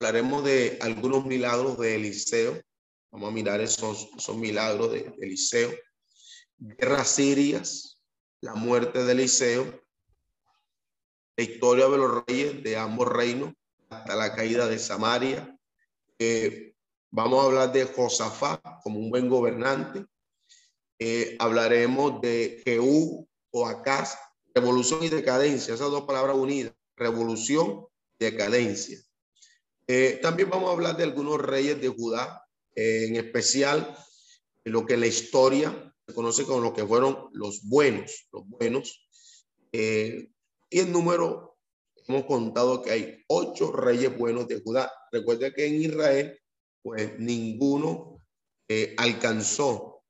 hablaremos 0.00 0.44
de 0.44 0.78
algunos 0.80 1.24
milagros 1.26 1.78
de 1.78 1.96
Eliseo 1.96 2.62
Vamos 3.10 3.30
a 3.30 3.32
mirar 3.32 3.60
esos, 3.60 4.10
milagros 4.36 4.92
de, 4.92 5.14
Eliseo. 5.20 5.72
Guerras 6.58 7.08
sirias, 7.08 8.02
la 8.40 8.54
muerte 8.54 9.02
de 9.02 9.12
Eliseo, 9.12 9.82
la 11.36 11.44
historia 11.44 11.88
de 11.88 11.96
los 11.96 12.24
reyes 12.26 12.62
de 12.62 12.76
ambos 12.76 13.08
reinos, 13.08 13.54
hasta 13.88 14.14
la 14.14 14.34
caída 14.34 14.66
de 14.66 14.78
Samaria. 14.78 15.58
Eh, 16.18 16.74
vamos 17.10 17.42
a 17.42 17.46
hablar 17.46 17.72
de 17.72 17.86
Josafat 17.86 18.60
como 18.82 18.98
un 18.98 19.08
buen 19.08 19.28
gobernante. 19.28 20.04
Eh, 20.98 21.36
hablaremos 21.38 22.20
de 22.20 22.60
Jehú 22.64 23.26
o 23.50 23.66
Acaz, 23.66 24.18
revolución 24.54 25.02
y 25.02 25.08
decadencia, 25.08 25.72
esas 25.72 25.90
dos 25.90 26.02
palabras 26.02 26.36
unidas, 26.36 26.74
revolución 26.96 27.86
y 28.18 28.24
decadencia. 28.26 28.98
Eh, 29.90 30.18
también 30.20 30.50
vamos 30.50 30.68
a 30.68 30.72
hablar 30.72 30.98
de 30.98 31.04
algunos 31.04 31.40
reyes 31.40 31.80
de 31.80 31.88
Judá, 31.88 32.46
en 32.74 33.16
especial 33.16 33.96
lo 34.64 34.84
que 34.84 34.98
la 34.98 35.06
historia 35.06 35.94
se 36.06 36.14
conoce 36.14 36.44
como 36.44 36.60
lo 36.60 36.74
que 36.74 36.86
fueron 36.86 37.30
los 37.32 37.62
buenos, 37.64 38.28
los 38.30 38.46
buenos. 38.46 39.08
Eh, 39.72 40.30
y 40.68 40.78
el 40.78 40.92
número, 40.92 41.56
hemos 42.06 42.26
contado 42.26 42.82
que 42.82 42.90
hay 42.90 43.24
ocho 43.28 43.72
reyes 43.72 44.16
buenos 44.16 44.46
de 44.46 44.60
Judá. 44.60 44.92
Recuerda 45.10 45.52
que 45.52 45.66
en 45.66 45.82
Israel, 45.82 46.38
pues 46.82 47.18
ninguno 47.18 48.22
eh, 48.68 48.94
alcanzó, 48.98 50.04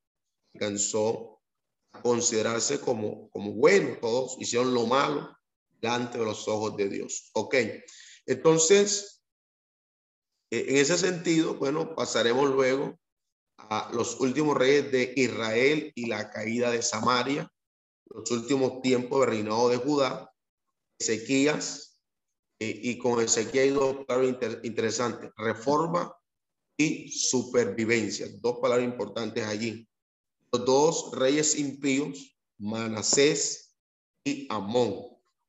alcanzó 0.53 1.41
a 1.93 2.01
considerarse 2.01 2.81
como, 2.81 3.29
como 3.29 3.53
bueno. 3.53 3.97
Todos 4.01 4.35
hicieron 4.39 4.73
lo 4.73 4.85
malo 4.87 5.37
delante 5.81 6.17
de 6.17 6.25
los 6.25 6.47
ojos 6.49 6.75
de 6.75 6.89
Dios. 6.89 7.29
Ok, 7.33 7.55
entonces, 8.25 9.18
en 10.51 10.77
ese 10.77 10.97
sentido, 10.97 11.55
bueno, 11.55 11.95
pasaremos 11.95 12.49
luego 12.49 12.97
a 13.57 13.91
los 13.93 14.19
últimos 14.19 14.57
reyes 14.57 14.91
de 14.91 15.13
Israel 15.15 15.91
y 15.95 16.07
la 16.07 16.29
caída 16.31 16.71
de 16.71 16.81
Samaria, 16.81 17.51
los 18.05 18.29
últimos 18.31 18.81
tiempos 18.81 19.19
de 19.21 19.25
reinado 19.27 19.69
de 19.69 19.77
Judá, 19.77 20.33
Ezequías, 20.97 22.01
eh, 22.59 22.79
y 22.83 22.97
con 22.97 23.21
Ezequías 23.21 23.65
hay 23.65 23.69
dos 23.69 24.05
palabras 24.05 24.35
interesantes, 24.63 25.31
reforma 25.37 26.13
y 26.77 27.11
supervivencia, 27.11 28.27
dos 28.41 28.59
palabras 28.59 28.87
importantes 28.87 29.45
allí. 29.45 29.87
Los 30.51 30.65
dos 30.65 31.11
reyes 31.13 31.57
impíos, 31.57 32.35
Manasés 32.57 33.75
y 34.23 34.47
Amón. 34.49 35.05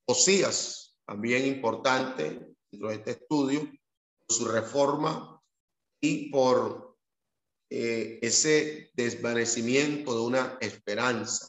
Osías, 0.06 0.98
también 1.06 1.46
importante 1.46 2.54
dentro 2.70 2.88
de 2.88 2.94
este 2.96 3.10
estudio, 3.12 3.70
su 4.30 4.46
reforma 4.46 5.42
y 6.00 6.30
por 6.30 6.96
eh, 7.68 8.18
ese 8.22 8.90
desvanecimiento 8.94 10.14
de 10.14 10.20
una 10.20 10.58
esperanza. 10.60 11.48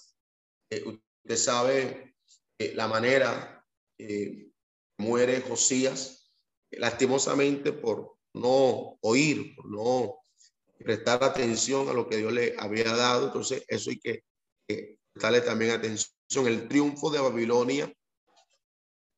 Eh, 0.69 0.83
usted 0.85 1.35
sabe 1.35 2.15
eh, 2.59 2.73
la 2.75 2.87
manera 2.87 3.65
que 3.97 4.51
muere 4.97 5.41
Josías, 5.41 6.31
lastimosamente 6.71 7.73
por 7.73 8.17
no 8.33 8.97
oír, 9.01 9.55
no 9.65 10.19
prestar 10.77 11.23
atención 11.23 11.89
a 11.89 11.93
lo 11.93 12.07
que 12.07 12.17
Dios 12.17 12.33
le 12.33 12.55
había 12.57 12.95
dado. 12.95 13.27
Entonces, 13.27 13.63
eso 13.67 13.89
hay 13.89 13.99
que, 13.99 14.23
que 14.67 14.99
prestarle 15.13 15.41
también 15.41 15.71
atención. 15.71 16.11
El 16.45 16.67
triunfo 16.67 17.09
de 17.09 17.19
Babilonia, 17.19 17.93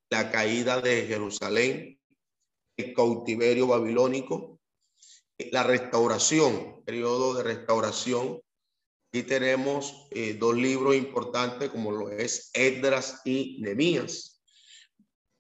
la 0.10 0.32
caída 0.32 0.82
de 0.82 1.06
Jerusalén, 1.06 2.00
el 2.78 2.94
cautiverio 2.94 3.68
babilónico, 3.68 4.60
la 5.52 5.64
restauración, 5.64 6.84
periodo 6.86 7.36
de 7.36 7.44
restauración. 7.44 8.42
Aquí 9.10 9.24
tenemos 9.24 10.08
eh, 10.12 10.34
dos 10.34 10.56
libros 10.56 10.96
importantes 10.96 11.70
como 11.70 11.92
lo 11.92 12.10
es 12.10 12.50
Edras 12.54 13.22
y 13.26 13.58
Nemías. 13.62 14.42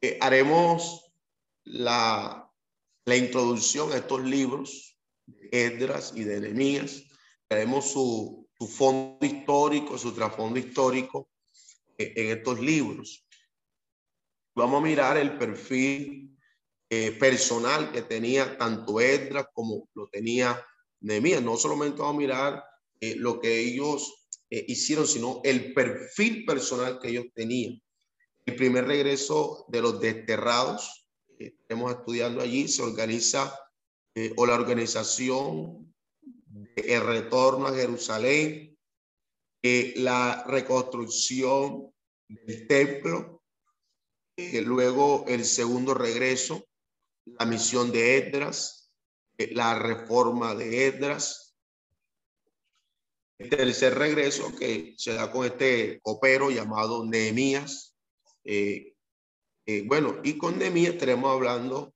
Eh, 0.02 0.18
haremos 0.22 1.12
la, 1.64 2.52
la 3.06 3.16
introducción 3.16 3.92
a 3.92 3.98
estos 3.98 4.24
libros 4.24 4.98
Edras 5.52 6.14
y 6.16 6.24
de 6.24 6.42
Nemías. 6.42 7.04
Haremos 7.50 7.92
su, 7.92 8.48
su 8.58 8.68
fondo 8.68 9.26
histórico, 9.26 9.98
su 9.98 10.14
trasfondo 10.14 10.60
histórico 10.60 11.30
eh, 11.98 12.14
en 12.16 12.38
estos 12.38 12.60
libros. 12.60 13.26
Vamos 14.56 14.82
a 14.82 14.86
mirar 14.86 15.18
el 15.18 15.38
perfil 15.38 16.33
eh, 16.90 17.12
personal 17.14 17.92
que 17.92 18.04
tenía 18.04 18.58
tanto 18.58 19.02
Edra 19.02 19.50
como 19.52 19.90
lo 19.96 20.08
tenía 20.10 20.64
Nehemías. 21.02 21.42
No 21.42 21.58
solamente 21.58 22.02
vamos 22.02 22.16
a 22.16 22.18
mirar 22.20 22.64
eh, 23.00 23.16
lo 23.16 23.40
que 23.40 23.60
ellos 23.60 24.28
eh, 24.50 24.66
hicieron, 24.68 25.08
sino 25.08 25.42
el 25.44 25.74
perfil 25.74 26.46
personal 26.46 27.00
que 27.00 27.10
ellos 27.10 27.26
tenían. 27.34 27.82
El 28.46 28.56
primer 28.56 28.86
regreso 28.86 29.66
de 29.70 29.82
los 29.82 30.00
desterrados, 30.00 31.08
estamos 31.40 31.94
estudiando 31.94 32.42
allí, 32.42 32.68
se 32.68 32.84
organiza 32.84 33.60
o 34.36 34.46
la 34.46 34.54
organización 34.54 35.92
el 36.76 37.02
retorno 37.02 37.68
a 37.68 37.74
Jerusalén, 37.74 38.78
la 39.96 40.44
reconstrucción 40.46 41.92
del 42.28 42.68
templo, 42.68 43.42
luego 44.38 45.26
el 45.28 45.46
segundo 45.46 45.96
regreso, 45.96 46.68
la 47.26 47.46
misión 47.46 47.92
de 47.92 48.18
Edras, 48.18 48.92
eh, 49.38 49.54
la 49.54 49.78
reforma 49.78 50.56
de 50.56 50.88
Edras. 50.88 51.56
El 53.38 53.50
tercer 53.50 53.96
regreso 53.98 54.56
que 54.56 54.94
se 54.98 55.14
da 55.14 55.32
con 55.32 55.46
este 55.46 56.00
copero 56.02 56.52
llamado 56.52 57.06
Nehemías. 57.06 57.96
Eh, 58.44 58.96
eh, 59.66 59.84
bueno, 59.86 60.20
y 60.24 60.38
con 60.38 60.60
Nehemías 60.60 60.94
estaremos 60.94 61.32
hablando 61.32 61.94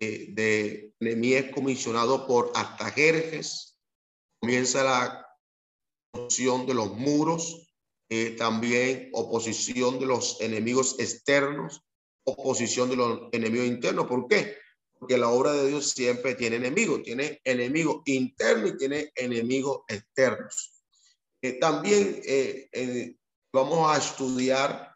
de 0.00 0.94
Nehemías 0.98 1.52
comisionado 1.52 2.26
por 2.26 2.52
Astajerjes. 2.54 3.78
Comienza 4.40 4.82
la 4.82 5.26
construcción 6.10 6.64
de 6.64 6.72
los 6.72 6.96
muros, 6.96 7.70
también 8.38 9.10
oposición 9.12 10.00
de 10.00 10.06
los 10.06 10.40
enemigos 10.40 10.98
externos, 10.98 11.82
oposición 12.24 12.88
de 12.88 12.96
los 12.96 13.28
enemigos 13.32 13.66
internos. 13.66 14.06
¿Por 14.06 14.26
qué? 14.26 14.56
Porque 15.00 15.16
la 15.16 15.30
obra 15.30 15.54
de 15.54 15.68
Dios 15.68 15.92
siempre 15.92 16.34
tiene 16.34 16.56
enemigos, 16.56 17.02
tiene 17.02 17.40
enemigos 17.42 18.02
internos 18.04 18.72
y 18.72 18.76
tiene 18.76 19.10
enemigos 19.16 19.80
externos. 19.88 20.74
Eh, 21.40 21.54
también 21.54 22.20
eh, 22.22 22.68
eh, 22.70 23.16
vamos 23.50 23.90
a 23.90 23.98
estudiar 23.98 24.94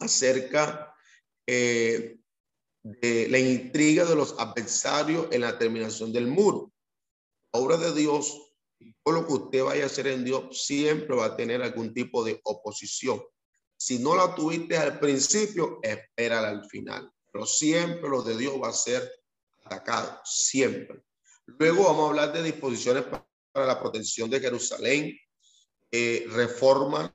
acerca 0.00 0.92
de 1.46 2.18
la 3.28 3.38
intriga 3.38 4.04
de 4.04 4.16
los 4.16 4.34
adversarios 4.36 5.28
en 5.30 5.42
la 5.42 5.56
terminación 5.56 6.12
del 6.12 6.26
muro. 6.26 6.72
La 7.52 7.60
obra 7.60 7.76
de 7.76 7.94
Dios, 7.94 8.52
todo 9.04 9.14
lo 9.14 9.26
que 9.28 9.32
usted 9.34 9.62
vaya 9.62 9.84
a 9.84 9.86
hacer 9.86 10.08
en 10.08 10.24
Dios, 10.24 10.64
siempre 10.64 11.14
va 11.14 11.26
a 11.26 11.36
tener 11.36 11.62
algún 11.62 11.94
tipo 11.94 12.24
de 12.24 12.40
oposición. 12.42 13.22
Si 13.76 14.00
no 14.00 14.16
la 14.16 14.34
tuviste 14.34 14.76
al 14.76 14.98
principio, 14.98 15.78
espérala 15.82 16.48
al 16.48 16.68
final. 16.68 17.12
Pero 17.32 17.46
siempre 17.46 18.08
lo 18.10 18.22
de 18.22 18.36
Dios 18.36 18.54
va 18.62 18.68
a 18.68 18.74
ser 18.74 19.10
atacado, 19.64 20.20
siempre. 20.24 21.02
Luego 21.46 21.84
vamos 21.84 22.04
a 22.04 22.08
hablar 22.10 22.32
de 22.32 22.42
disposiciones 22.42 23.04
para 23.04 23.66
la 23.66 23.80
protección 23.80 24.30
de 24.30 24.40
Jerusalén, 24.40 25.18
eh, 25.90 26.26
reformas, 26.28 27.12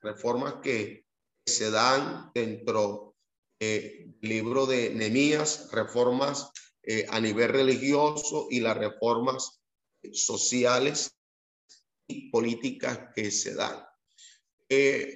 reformas 0.00 0.54
que 0.62 1.04
se 1.46 1.70
dan 1.70 2.30
dentro 2.34 3.16
eh, 3.58 4.06
del 4.20 4.30
libro 4.30 4.66
de 4.66 4.90
Nemías, 4.90 5.70
reformas 5.72 6.50
eh, 6.82 7.06
a 7.10 7.20
nivel 7.20 7.50
religioso 7.50 8.46
y 8.50 8.60
las 8.60 8.76
reformas 8.76 9.60
sociales 10.12 11.14
y 12.06 12.30
políticas 12.30 13.10
que 13.14 13.30
se 13.30 13.54
dan. 13.54 13.84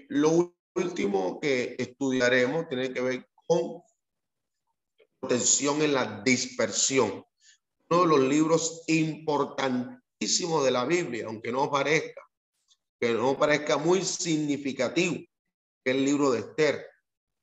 lo 0.08 0.54
último 0.74 1.40
que 1.40 1.76
estudiaremos 1.78 2.68
tiene 2.68 2.92
que 2.92 3.00
ver 3.00 3.28
con 3.46 3.82
protección 5.26 5.80
en 5.80 5.94
la 5.94 6.22
dispersión. 6.22 7.24
Uno 7.88 8.02
de 8.02 8.08
los 8.08 8.20
libros 8.20 8.84
importantísimos 8.88 10.64
de 10.64 10.70
la 10.70 10.84
Biblia, 10.84 11.24
aunque 11.26 11.50
no 11.50 11.70
parezca, 11.70 12.20
que 13.00 13.14
no 13.14 13.38
parezca 13.38 13.78
muy 13.78 14.02
significativo, 14.02 15.16
que 15.82 15.90
el 15.90 16.04
libro 16.04 16.30
de 16.30 16.40
Esther. 16.40 16.86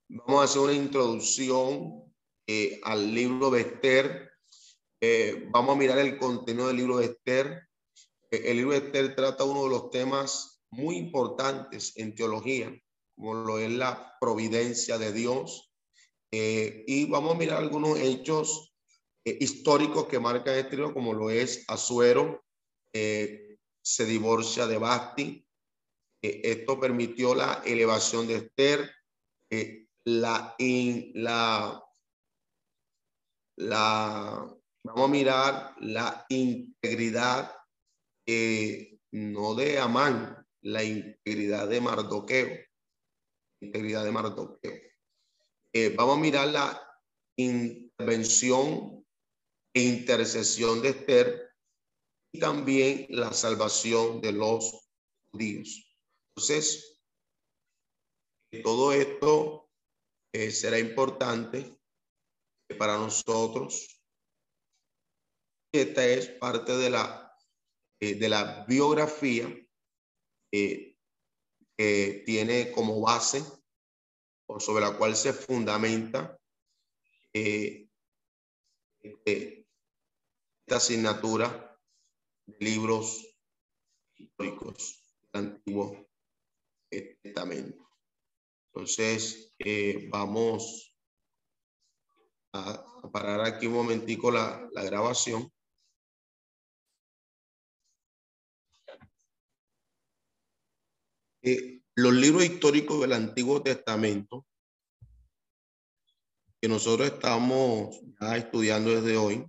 Vamos 0.10 0.42
a 0.42 0.44
hacer 0.44 0.62
una 0.62 0.74
introducción 0.74 2.14
eh, 2.48 2.80
al 2.84 3.14
libro 3.14 3.50
de 3.50 3.62
Esther. 3.62 4.32
Eh, 5.02 5.48
vamos 5.50 5.76
a 5.76 5.80
mirar 5.80 5.98
el 5.98 6.20
contenido 6.20 6.68
del 6.68 6.78
libro 6.78 6.98
de 6.98 7.06
Esther. 7.06 7.68
Eh, 8.30 8.44
el 8.46 8.58
libro 8.58 8.74
de 8.74 8.86
Esther 8.86 9.16
trata 9.16 9.44
uno 9.44 9.64
de 9.64 9.70
los 9.70 9.90
temas 9.90 10.62
muy 10.70 10.98
importantes 10.98 11.94
en 11.98 12.14
teología, 12.14 12.72
como 13.16 13.34
lo 13.34 13.58
es 13.58 13.72
la 13.72 14.18
providencia 14.20 15.00
de 15.00 15.12
Dios. 15.12 15.71
Eh, 16.32 16.84
y 16.88 17.06
vamos 17.06 17.36
a 17.36 17.38
mirar 17.38 17.58
algunos 17.58 18.00
hechos 18.00 18.74
eh, 19.26 19.38
históricos 19.40 20.08
que 20.08 20.20
marcan 20.20 20.58
este 20.58 20.78
libro, 20.78 20.94
como 20.94 21.14
lo 21.14 21.30
es 21.30 21.66
Azuero, 21.68 22.44
eh, 22.94 23.58
se 23.84 24.06
divorcia 24.06 24.68
de 24.68 24.78
Basti. 24.78 25.46
esto 26.22 26.80
permitió 26.80 27.34
la 27.34 27.62
elevación 27.66 28.28
de 28.28 28.36
Esther, 28.36 28.92
la, 30.06 30.56
la, 30.58 31.84
la, 33.58 34.58
vamos 34.84 35.06
a 35.06 35.12
mirar 35.12 35.76
la 35.80 36.26
integridad, 36.30 37.56
no 39.12 39.56
de 39.56 39.80
Amán, 39.80 40.48
la 40.62 40.84
integridad 40.84 41.68
de 41.68 41.82
Mardoqueo 41.82 42.72
integridad 43.62 44.04
de 44.04 44.12
Mardoqueo. 44.12 44.91
Eh, 45.74 45.96
vamos 45.96 46.18
a 46.18 46.20
mirar 46.20 46.50
la 46.50 47.02
intervención 47.38 49.06
e 49.74 49.82
intercesión 49.82 50.82
de 50.82 50.90
Esther 50.90 51.56
y 52.34 52.40
también 52.40 53.06
la 53.10 53.32
salvación 53.32 54.20
de 54.20 54.34
los 54.34 54.90
judíos. 55.32 55.98
Entonces, 56.36 57.00
todo 58.64 58.92
esto 58.92 59.70
eh, 60.34 60.52
será 60.52 60.78
importante 60.78 61.80
para 62.78 62.98
nosotros. 62.98 64.04
Esta 65.74 66.06
es 66.06 66.28
parte 66.32 66.76
de 66.76 66.90
la, 66.90 67.34
eh, 68.02 68.16
de 68.16 68.28
la 68.28 68.66
biografía 68.66 69.58
tiene 71.78 72.72
como 72.74 73.00
base 73.00 73.42
sobre 74.60 74.86
la 74.86 74.98
cual 74.98 75.16
se 75.16 75.34
fundamenta 75.34 76.38
eh, 77.34 77.88
este, 79.00 79.68
esta 80.66 80.78
asignatura 80.78 81.80
libros 82.60 83.26
históricos 84.16 85.02
del 85.32 85.46
Antiguo 85.46 86.08
Testamento. 86.90 87.90
Entonces, 88.68 89.54
eh, 89.60 90.08
vamos 90.10 90.96
a, 92.54 92.86
parar 93.12 93.42
aquí 93.42 93.68
un 93.68 93.74
momentico 93.74 94.32
la, 94.32 94.68
la 94.72 94.84
grabación. 94.84 95.52
Eh, 101.44 101.81
los 102.02 102.14
libros 102.14 102.44
históricos 102.44 103.00
del 103.02 103.14
Antiguo 103.14 103.62
Testamento 103.62 104.48
que 106.60 106.68
nosotros 106.68 107.08
estamos 107.08 108.00
estudiando 108.36 108.90
desde 108.90 109.18
hoy, 109.18 109.46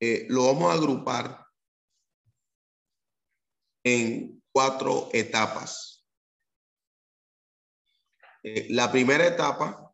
eh, 0.00 0.26
lo 0.28 0.46
vamos 0.46 0.70
a 0.70 0.74
agrupar 0.74 1.46
en 3.84 4.42
cuatro 4.52 5.08
etapas. 5.12 6.04
Eh, 8.42 8.66
la 8.70 8.90
primera 8.90 9.26
etapa 9.26 9.92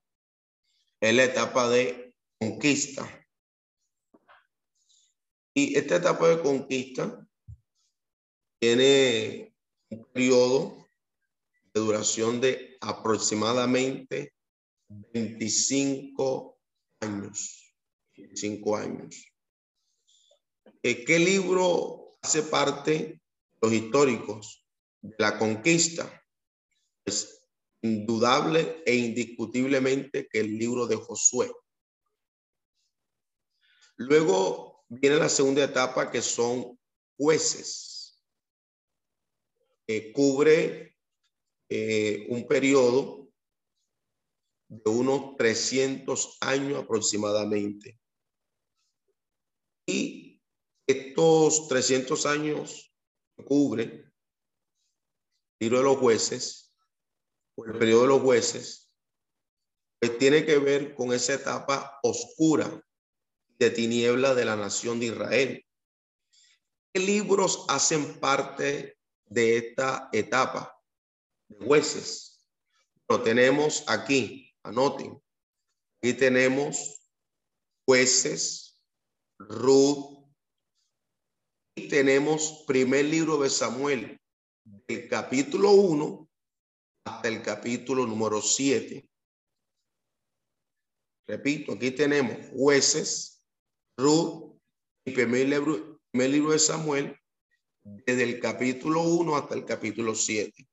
es 1.00 1.14
la 1.14 1.24
etapa 1.24 1.68
de 1.68 2.14
conquista. 2.38 3.06
Y 5.54 5.76
esta 5.76 5.96
etapa 5.96 6.28
de 6.28 6.42
conquista 6.42 7.26
tiene 8.58 9.51
un 9.92 10.04
periodo 10.12 10.88
de 11.74 11.80
duración 11.80 12.40
de 12.40 12.78
aproximadamente 12.80 14.34
25 14.88 16.58
años. 17.00 17.74
25 18.16 18.76
años. 18.76 19.26
Eh, 20.82 21.04
¿Qué 21.04 21.18
libro 21.18 22.18
hace 22.22 22.42
parte 22.42 23.20
los 23.60 23.72
históricos 23.72 24.66
de 25.00 25.14
la 25.18 25.38
conquista? 25.38 26.22
Es 27.04 27.46
indudable 27.82 28.82
e 28.86 28.94
indiscutiblemente 28.94 30.26
que 30.28 30.40
el 30.40 30.58
libro 30.58 30.86
de 30.86 30.96
Josué. 30.96 31.52
Luego 33.96 34.84
viene 34.88 35.16
la 35.16 35.28
segunda 35.28 35.64
etapa 35.64 36.10
que 36.10 36.22
son 36.22 36.78
jueces. 37.16 37.91
Cubre 40.12 40.96
eh, 41.68 42.26
un 42.28 42.46
periodo 42.46 43.28
de 44.68 44.90
unos 44.90 45.36
300 45.36 46.38
años 46.40 46.84
aproximadamente. 46.84 48.00
Y 49.86 50.40
estos 50.86 51.68
300 51.68 52.26
años 52.26 52.94
cubre 53.44 53.82
el 53.82 54.12
libro 55.60 55.78
de 55.78 55.84
los 55.84 55.96
jueces, 55.98 56.74
o 57.56 57.64
el 57.64 57.78
periodo 57.78 58.02
de 58.02 58.08
los 58.08 58.22
jueces, 58.22 58.92
pues 60.00 60.18
tiene 60.18 60.44
que 60.44 60.58
ver 60.58 60.94
con 60.94 61.12
esa 61.12 61.34
etapa 61.34 62.00
oscura 62.02 62.82
de 63.58 63.70
tiniebla 63.70 64.34
de 64.34 64.44
la 64.44 64.56
nación 64.56 64.98
de 64.98 65.06
Israel. 65.06 65.66
¿Qué 66.92 67.00
libros 67.00 67.64
hacen 67.68 68.18
parte 68.20 68.98
de 69.32 69.56
esta 69.58 70.08
etapa 70.12 70.78
de 71.48 71.64
jueces? 71.64 72.44
Lo 73.08 73.22
tenemos 73.22 73.84
aquí 73.88 74.52
Anoten. 74.62 75.20
Aquí 75.98 76.14
tenemos 76.14 77.00
jueces, 77.86 78.78
Ruth, 79.38 80.22
y 81.76 81.88
tenemos 81.88 82.64
primer 82.66 83.04
libro 83.06 83.38
de 83.38 83.50
Samuel, 83.50 84.20
del 84.64 85.08
capítulo 85.08 85.70
1 85.70 86.28
hasta 87.06 87.28
el 87.28 87.42
capítulo 87.42 88.06
número 88.06 88.40
7. 88.40 89.08
Repito, 91.26 91.72
aquí 91.72 91.90
tenemos 91.92 92.46
jueces, 92.52 93.44
Ruth 93.96 94.60
y 95.04 95.12
primer 95.12 95.48
libro, 95.48 96.00
primer 96.10 96.30
libro 96.30 96.52
de 96.52 96.58
Samuel, 96.58 97.16
desde 97.84 98.24
el 98.24 98.40
capítulo 98.40 99.02
1 99.02 99.36
hasta 99.36 99.54
el 99.54 99.64
capítulo 99.64 100.14
7. 100.14 100.68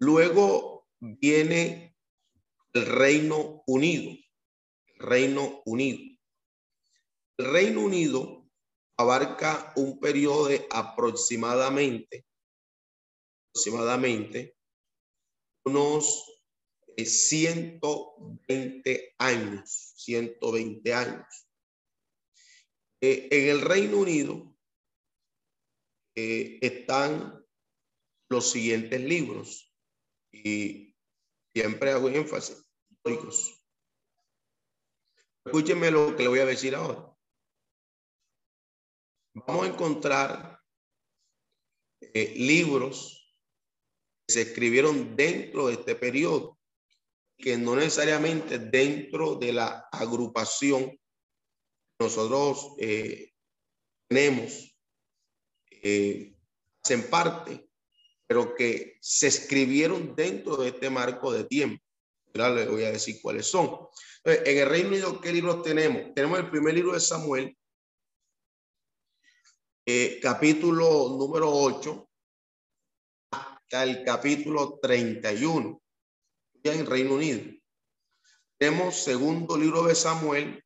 Luego 0.00 0.88
viene 1.00 1.96
el 2.72 2.86
Reino 2.86 3.62
Unido. 3.66 4.16
Reino 4.96 5.62
Unido. 5.64 6.00
El 7.36 7.52
Reino 7.52 7.80
Unido 7.80 8.48
abarca 8.96 9.72
un 9.76 9.98
periodo 9.98 10.46
de 10.46 10.66
aproximadamente, 10.70 12.24
aproximadamente 13.50 14.56
unos 15.64 16.30
120 16.96 18.90
eh, 18.92 19.14
años, 19.18 19.94
120 19.96 20.94
años. 20.94 21.26
Eh, 23.00 23.28
en 23.30 23.48
el 23.48 23.60
Reino 23.60 23.98
Unido 23.98 24.53
eh, 26.16 26.58
están 26.60 27.44
los 28.30 28.50
siguientes 28.50 29.00
libros 29.00 29.72
y 30.32 30.94
siempre 31.54 31.92
hago 31.92 32.08
énfasis 32.08 32.70
históricos. 32.90 33.60
Escúcheme 35.44 35.90
lo 35.90 36.16
que 36.16 36.22
le 36.22 36.28
voy 36.28 36.38
a 36.38 36.46
decir 36.46 36.74
ahora. 36.74 37.14
Vamos 39.34 39.66
a 39.66 39.68
encontrar 39.68 40.60
eh, 42.00 42.34
libros 42.36 43.36
que 44.26 44.34
se 44.34 44.42
escribieron 44.42 45.16
dentro 45.16 45.66
de 45.66 45.74
este 45.74 45.94
periodo, 45.96 46.58
que 47.36 47.58
no 47.58 47.76
necesariamente 47.76 48.58
dentro 48.58 49.34
de 49.34 49.52
la 49.52 49.88
agrupación 49.92 50.98
nosotros 52.00 52.74
eh, 52.78 53.32
tenemos, 54.08 54.73
eh, 55.84 56.34
hacen 56.82 57.08
parte, 57.10 57.68
pero 58.26 58.54
que 58.54 58.96
se 59.00 59.26
escribieron 59.26 60.16
dentro 60.16 60.56
de 60.56 60.68
este 60.68 60.88
marco 60.88 61.30
de 61.30 61.44
tiempo. 61.44 61.84
Ahora 62.34 62.54
les 62.54 62.68
voy 62.68 62.84
a 62.84 62.90
decir 62.90 63.20
cuáles 63.22 63.46
son. 63.46 63.86
En 64.24 64.58
el 64.58 64.68
Reino 64.68 64.88
Unido, 64.88 65.20
¿qué 65.20 65.30
libros 65.30 65.62
tenemos? 65.62 66.14
Tenemos 66.14 66.38
el 66.38 66.50
primer 66.50 66.74
libro 66.74 66.94
de 66.94 67.00
Samuel, 67.00 67.56
eh, 69.86 70.18
capítulo 70.22 71.16
número 71.18 71.50
8, 71.50 72.08
hasta 73.30 73.82
el 73.82 74.02
capítulo 74.02 74.78
31, 74.80 75.82
ya 76.62 76.72
en 76.72 76.86
Reino 76.86 77.14
Unido. 77.14 77.42
Tenemos 78.58 78.96
segundo 79.04 79.58
libro 79.58 79.82
de 79.82 79.94
Samuel, 79.94 80.64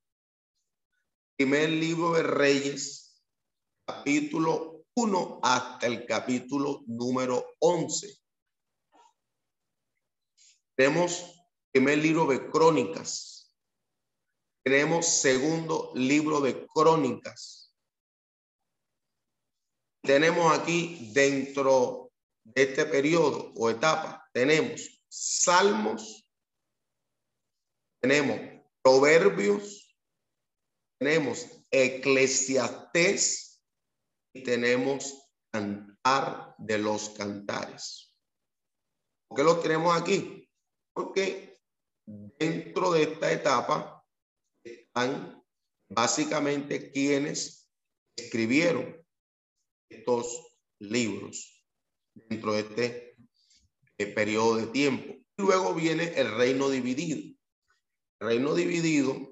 primer 1.37 1.71
libro 1.71 2.13
de 2.13 2.23
Reyes, 2.23 3.21
capítulo 3.85 4.78
1 5.01 5.39
hasta 5.45 5.87
el 5.87 6.05
capítulo 6.07 6.83
número 6.89 7.55
11. 7.61 8.19
Tenemos 10.77 11.41
primer 11.71 11.99
libro 11.99 12.27
de 12.27 12.51
crónicas. 12.51 13.55
Tenemos 14.65 15.07
segundo 15.07 15.93
libro 15.95 16.41
de 16.41 16.67
crónicas. 16.67 17.73
Tenemos 20.03 20.59
aquí 20.59 21.13
dentro 21.13 22.11
de 22.43 22.63
este 22.65 22.85
periodo 22.87 23.53
o 23.55 23.71
etapa, 23.71 24.29
tenemos 24.33 25.05
salmos, 25.09 26.29
tenemos 28.01 28.41
proverbios, 28.83 29.97
tenemos 30.99 31.47
eclesiastés, 31.71 33.48
tenemos 34.33 35.29
cantar 35.51 36.55
de 36.59 36.79
los 36.79 37.11
cantares. 37.11 38.15
¿Por 39.29 39.39
qué 39.39 39.45
lo 39.45 39.59
tenemos 39.61 40.01
aquí? 40.01 40.49
Porque 40.95 41.59
dentro 42.07 42.93
de 42.93 43.03
esta 43.03 43.33
etapa 43.33 44.05
están 44.65 45.43
básicamente 45.89 46.91
quienes 46.91 47.71
escribieron 48.17 48.97
estos 49.91 50.57
libros 50.81 51.65
dentro 52.15 52.53
de 52.53 52.61
este 52.61 53.17
eh, 53.99 54.07
periodo 54.07 54.57
de 54.57 54.67
tiempo. 54.69 55.15
Y 55.15 55.43
luego 55.43 55.75
viene 55.75 56.15
el 56.17 56.35
reino 56.37 56.69
dividido. 56.69 57.19
El 58.21 58.29
reino 58.29 58.55
dividido 58.55 59.28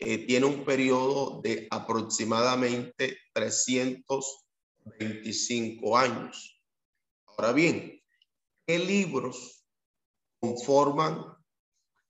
eh, 0.00 0.26
tiene 0.26 0.46
un 0.46 0.64
periodo 0.64 1.40
de 1.42 1.68
aproximadamente 1.70 3.18
325 3.32 5.96
años. 5.96 6.60
Ahora 7.26 7.52
bien, 7.52 8.02
¿qué 8.66 8.78
libros 8.78 9.64
conforman 10.40 11.24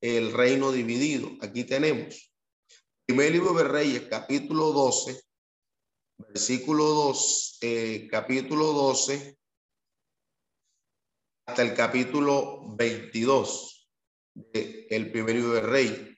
el 0.01 0.33
reino 0.33 0.73
dividido? 0.73 1.31
Aquí 1.43 1.65
tenemos 1.65 2.31
Primer 3.11 3.33
libro 3.33 3.53
de 3.55 3.65
Reyes, 3.65 4.03
capítulo 4.09 4.71
12, 4.71 5.21
versículo 6.29 6.85
2, 6.85 7.59
eh, 7.61 8.09
capítulo 8.09 8.67
12, 8.67 9.37
hasta 11.45 11.63
el 11.63 11.75
capítulo 11.75 12.73
22 12.77 13.91
del 14.33 15.11
primer 15.11 15.35
libro 15.35 15.55
de 15.55 15.63
Reyes. 15.63 16.10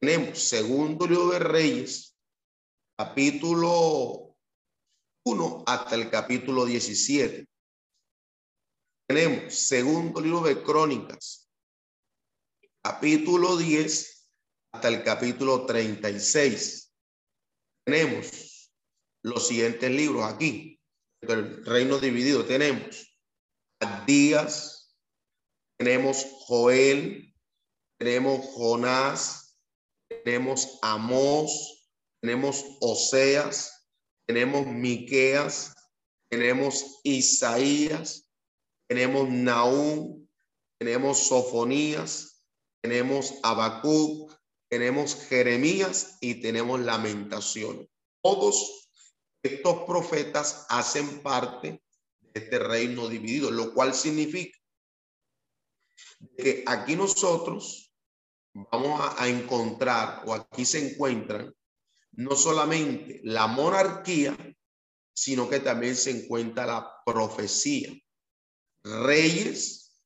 Tenemos 0.00 0.38
segundo 0.38 1.08
libro 1.08 1.30
de 1.30 1.40
Reyes, 1.40 2.16
capítulo 2.96 4.36
1 5.26 5.64
hasta 5.66 5.96
el 5.96 6.08
capítulo 6.08 6.64
17. 6.66 7.48
Tenemos 9.08 9.54
segundo 9.54 10.20
libro 10.20 10.42
de 10.42 10.62
Crónicas, 10.62 11.50
capítulo 12.80 13.56
10 13.56 14.30
hasta 14.72 14.88
el 14.88 15.02
capítulo 15.02 15.66
36. 15.66 16.94
Tenemos 17.84 18.72
los 19.24 19.48
siguientes 19.48 19.90
libros 19.90 20.22
aquí, 20.32 20.80
el 21.22 21.64
reino 21.64 21.98
dividido. 21.98 22.44
Tenemos 22.44 23.04
Días, 24.06 24.96
tenemos 25.76 26.24
Joel, 26.46 27.34
tenemos 27.98 28.46
Jonás, 28.54 29.47
tenemos 30.24 30.78
Amós, 30.82 31.90
tenemos 32.20 32.64
Oseas, 32.80 33.86
tenemos 34.26 34.66
Miqueas, 34.66 35.74
tenemos 36.28 37.00
Isaías, 37.04 38.28
tenemos 38.88 39.28
Naúm, 39.28 40.26
tenemos 40.78 41.18
Sofonías, 41.28 42.44
tenemos 42.82 43.34
Habacuc, 43.42 44.32
tenemos 44.68 45.14
Jeremías 45.14 46.18
y 46.20 46.40
tenemos 46.40 46.80
Lamentación. 46.80 47.88
Todos 48.22 48.90
estos 49.42 49.84
profetas 49.86 50.66
hacen 50.68 51.22
parte 51.22 51.82
de 52.20 52.40
este 52.40 52.58
reino 52.58 53.08
dividido, 53.08 53.50
lo 53.50 53.72
cual 53.72 53.94
significa 53.94 54.58
que 56.36 56.64
aquí 56.66 56.96
nosotros 56.96 57.87
vamos 58.70 59.00
a, 59.18 59.28
encontrar 59.28 60.22
o 60.26 60.34
aquí 60.34 60.64
se 60.64 60.92
encuentran 60.92 61.54
no 62.12 62.34
solamente 62.34 63.20
la 63.24 63.46
monarquía, 63.46 64.36
sino 65.14 65.48
que 65.48 65.60
también 65.60 65.94
se 65.94 66.10
encuentra 66.10 66.66
la 66.66 67.02
profecía. 67.04 67.92
Reyes 68.82 70.02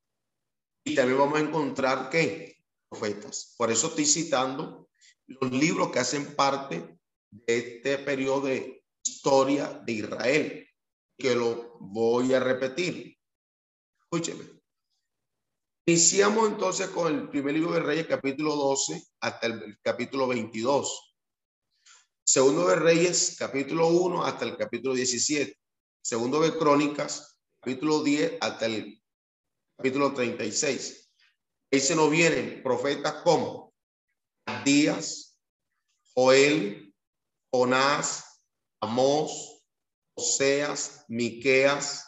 y 0.84 0.94
también 0.94 1.18
vamos 1.18 1.38
a 1.38 1.42
encontrar 1.42 2.10
que 2.10 2.58
profetas. 2.88 3.54
Por 3.56 3.70
eso 3.70 3.88
estoy 3.88 4.04
citando 4.04 4.88
los 5.26 5.52
libros 5.52 5.90
que 5.90 6.00
hacen 6.00 6.34
parte 6.34 6.98
de 7.30 7.58
este 7.58 7.98
periodo 7.98 8.42
de 8.42 8.84
historia 9.04 9.80
de 9.84 9.92
Israel, 9.92 10.68
que 11.16 11.34
lo 11.34 11.78
voy 11.80 12.34
a 12.34 12.40
repetir. 12.40 13.16
Escúcheme. 14.02 14.51
Iniciamos 15.84 16.48
entonces 16.48 16.90
con 16.90 17.12
el 17.12 17.28
primer 17.28 17.54
libro 17.54 17.72
de 17.72 17.80
Reyes, 17.80 18.06
capítulo 18.06 18.54
12, 18.54 19.04
hasta 19.20 19.48
el 19.48 19.80
capítulo 19.82 20.28
22. 20.28 21.16
Segundo 22.24 22.68
de 22.68 22.76
Reyes, 22.76 23.34
capítulo 23.36 23.88
1 23.88 24.24
hasta 24.24 24.44
el 24.44 24.56
capítulo 24.56 24.94
17. 24.94 25.58
Segundo 26.00 26.40
de 26.40 26.56
Crónicas, 26.56 27.36
capítulo 27.60 28.00
10 28.04 28.38
hasta 28.40 28.66
el 28.66 29.02
capítulo 29.76 30.14
36. 30.14 31.12
Ahí 31.72 31.80
se 31.80 31.96
nos 31.96 32.08
vienen 32.12 32.62
profetas 32.62 33.14
como 33.24 33.74
Díaz, 34.64 35.36
Joel, 36.14 36.94
Jonás, 37.52 38.40
Amós, 38.80 39.64
Oseas, 40.16 41.04
Miqueas, 41.08 42.06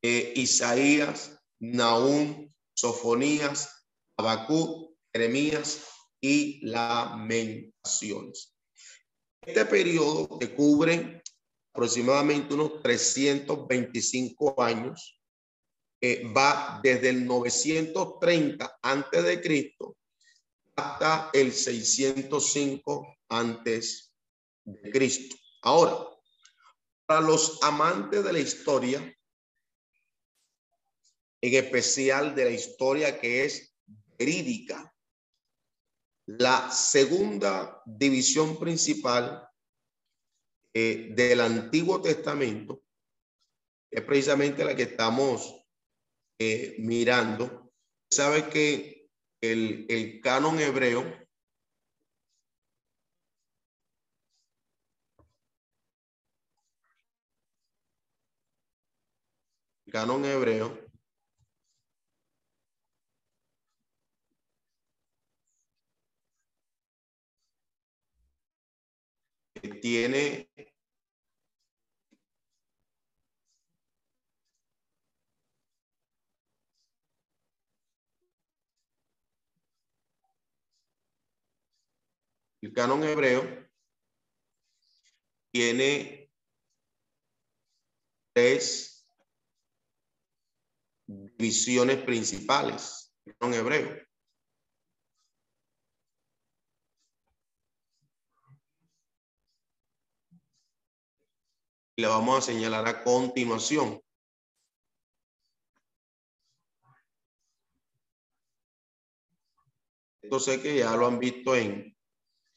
eh, 0.00 0.32
Isaías, 0.36 1.33
Naúm, 1.72 2.52
Sofonías, 2.74 3.86
Habacuc, 4.16 4.94
Jeremías 5.12 5.86
y 6.20 6.64
Lamentaciones. 6.66 8.54
Este 9.40 9.64
periodo 9.66 10.38
que 10.38 10.54
cubre 10.54 11.22
aproximadamente 11.72 12.54
unos 12.54 12.82
325 12.82 14.62
años, 14.62 15.20
va 16.36 16.80
desde 16.82 17.08
el 17.10 17.26
930 17.26 18.78
antes 18.82 19.24
de 19.24 19.40
Cristo 19.40 19.96
hasta 20.76 21.30
el 21.32 21.52
605 21.52 23.16
antes 23.28 24.12
de 24.64 24.90
Cristo. 24.90 25.36
Ahora, 25.62 25.96
para 27.06 27.20
los 27.20 27.62
amantes 27.62 28.24
de 28.24 28.32
la 28.32 28.38
historia, 28.38 29.13
en 31.44 31.52
especial 31.52 32.34
de 32.34 32.46
la 32.46 32.50
historia 32.52 33.20
que 33.20 33.44
es 33.44 33.76
verídica, 34.18 34.96
la 36.24 36.70
segunda 36.70 37.82
división 37.84 38.58
principal 38.58 39.46
eh, 40.72 41.10
del 41.14 41.42
Antiguo 41.42 42.00
Testamento 42.00 42.82
es 43.90 44.00
precisamente 44.04 44.64
la 44.64 44.74
que 44.74 44.84
estamos 44.84 45.66
eh, 46.38 46.76
mirando. 46.78 47.70
Sabe 48.10 48.48
que 48.48 49.10
el, 49.42 49.84
el 49.90 50.22
canon 50.22 50.58
hebreo 50.58 51.02
el 59.84 59.92
canon 59.92 60.24
hebreo 60.24 60.83
tiene 69.84 70.48
el 82.62 82.72
canon 82.72 83.04
hebreo 83.04 83.68
tiene 85.52 86.30
tres 88.32 89.06
visiones 91.06 92.02
principales, 92.04 93.14
el 93.26 93.52
hebreo. 93.52 94.03
Y 101.96 102.02
la 102.02 102.08
vamos 102.08 102.38
a 102.38 102.52
señalar 102.52 102.86
a 102.88 103.04
continuación. 103.04 104.00
Esto 110.22 110.40
sé 110.40 110.60
que 110.60 110.78
ya 110.78 110.96
lo 110.96 111.06
han 111.06 111.18
visto 111.18 111.54
en, 111.54 111.96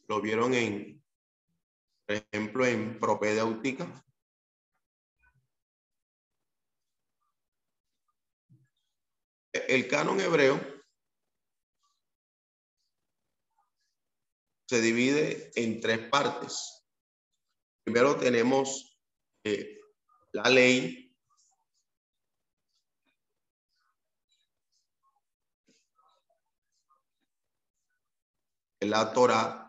lo 0.08 0.22
vieron 0.22 0.54
en, 0.54 1.04
por 2.06 2.16
ejemplo, 2.16 2.66
en 2.66 3.00
propedéutica. 3.00 4.04
El 9.52 9.88
canon 9.88 10.22
hebreo 10.22 10.60
se 14.68 14.82
divide 14.82 15.52
en 15.56 15.82
tres 15.82 16.08
partes. 16.10 16.86
Primero 17.84 18.16
tenemos 18.16 18.97
la 20.34 20.50
ley 20.50 21.08
la 28.82 29.12
Torah 29.14 29.68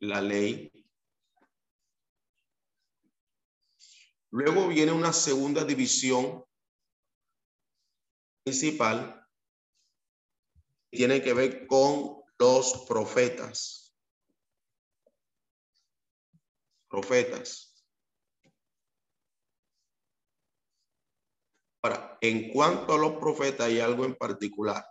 la 0.00 0.20
ley. 0.20 0.70
Luego 4.30 4.68
viene 4.68 4.92
una 4.92 5.12
segunda 5.12 5.64
división 5.64 6.44
principal 8.42 9.16
tiene 10.90 11.22
que 11.22 11.34
ver 11.34 11.66
con 11.66 12.19
los 12.40 12.86
profetas. 12.88 13.94
Profetas. 16.88 17.84
Ahora, 21.82 22.18
en 22.22 22.50
cuanto 22.50 22.94
a 22.94 22.98
los 22.98 23.12
profetas 23.18 23.66
hay 23.66 23.80
algo 23.80 24.06
en 24.06 24.16
particular. 24.16 24.84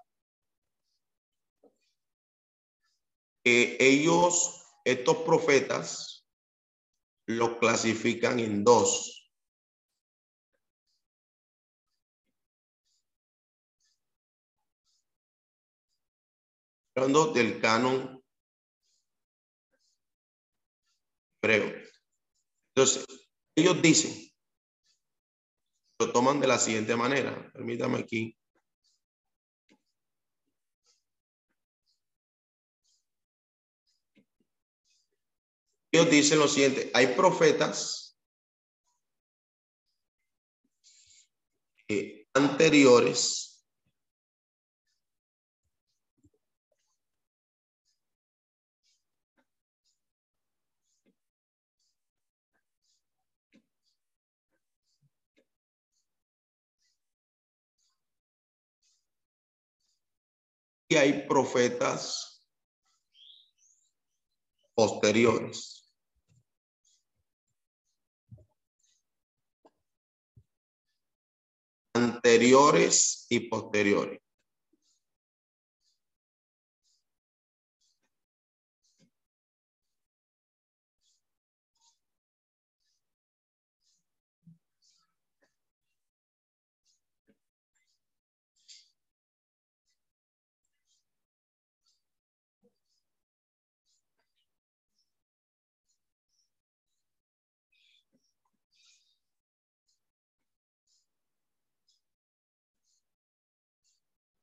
Que 3.43 3.77
ellos, 3.79 4.63
estos 4.85 5.17
profetas, 5.17 6.27
los 7.25 7.57
clasifican 7.57 8.39
en 8.39 8.63
dos. 8.63 9.18
Hablando 16.99 17.31
del 17.31 17.61
canon 17.61 18.21
hebreo. 21.41 21.73
Entonces, 22.75 23.05
ellos 23.55 23.81
dicen 23.81 24.29
lo 25.97 26.11
toman 26.11 26.41
de 26.41 26.47
la 26.47 26.59
siguiente 26.59 26.97
manera. 26.97 27.49
Permítame 27.53 27.99
aquí. 27.99 28.37
Ellos 35.93 36.11
dicen 36.11 36.39
lo 36.39 36.49
siguiente, 36.49 36.91
hay 36.93 37.15
profetas 37.15 38.19
anteriores 42.33 43.48
y 60.91 60.95
hay 60.95 61.27
profetas 61.27 62.43
posteriores. 64.73 65.93
Anteriores 71.93 73.27
y 73.29 73.41
posteriores. 73.41 74.18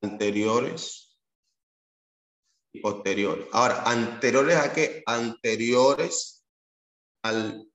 Anteriores 0.07 1.19
y 2.73 2.81
posteriores. 2.81 3.47
Ahora, 3.53 3.83
anteriores 3.83 4.57
a 4.57 4.73
qué? 4.73 5.03
Anteriores 5.07 6.45
al 7.23 7.69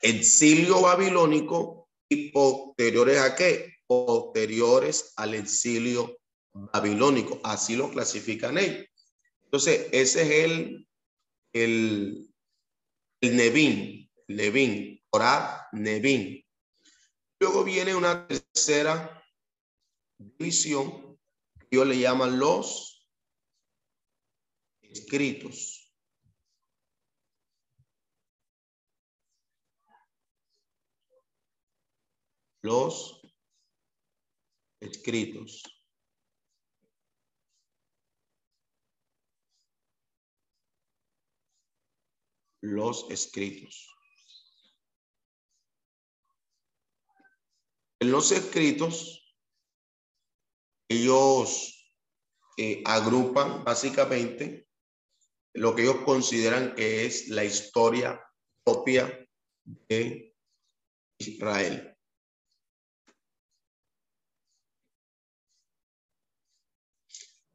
exilio 0.00 0.82
babilónico 0.82 1.88
y 2.08 2.30
posteriores 2.30 3.18
a 3.18 3.34
qué? 3.34 3.74
Posteriores 3.86 5.12
al 5.16 5.34
exilio 5.34 6.18
babilónico. 6.52 7.40
Así 7.42 7.76
lo 7.76 7.90
clasifican 7.90 8.58
ellos. 8.58 8.86
Entonces, 9.44 9.88
ese 9.92 10.22
es 10.22 10.44
el, 10.44 10.88
el, 11.52 12.34
el 13.20 13.36
Nevin, 13.36 14.10
Nevin, 14.28 15.00
Torah 15.10 15.68
Nevin. 15.72 16.44
Luego 17.40 17.62
viene 17.62 17.94
una 17.94 18.26
tercera 18.26 19.22
división, 20.18 21.03
yo 21.74 21.84
le 21.84 21.98
llaman 21.98 22.38
los 22.38 23.04
escritos. 24.82 25.92
Los 32.62 33.20
escritos. 34.80 35.62
Los 42.60 43.10
escritos. 43.10 43.90
Los 48.00 48.30
escritos 48.32 49.23
ellos 50.88 51.74
eh, 52.56 52.82
agrupan 52.84 53.64
básicamente 53.64 54.68
lo 55.54 55.74
que 55.74 55.82
ellos 55.82 56.02
consideran 56.04 56.74
que 56.74 57.06
es 57.06 57.28
la 57.28 57.44
historia 57.44 58.20
propia 58.64 59.28
de 59.64 60.34
Israel. 61.18 61.96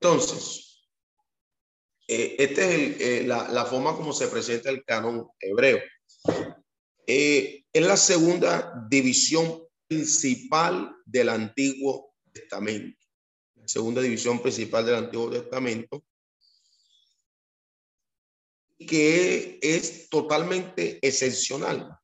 Entonces, 0.01 0.87
eh, 2.07 2.35
esta 2.39 2.61
es 2.61 3.01
eh, 3.01 3.23
la, 3.25 3.49
la, 3.49 3.65
forma 3.65 3.95
como 3.95 4.13
se 4.13 4.29
presenta 4.29 4.69
el 4.69 4.83
canon 4.85 5.29
hebreo. 5.39 5.79
es 7.05 7.63
la 7.73 7.97
segunda 7.97 8.73
división 8.89 9.67
principal 9.87 10.95
del 11.05 11.29
Antiguo 11.29 12.15
Testamento 12.31 12.99
segunda 13.69 14.01
división 14.01 14.41
principal 14.41 14.83
del 14.83 14.95
Antiguo 14.95 15.29
Testamento, 15.29 16.03
que 18.79 19.59
es 19.61 20.09
totalmente 20.09 20.97
excepcional. 21.05 21.95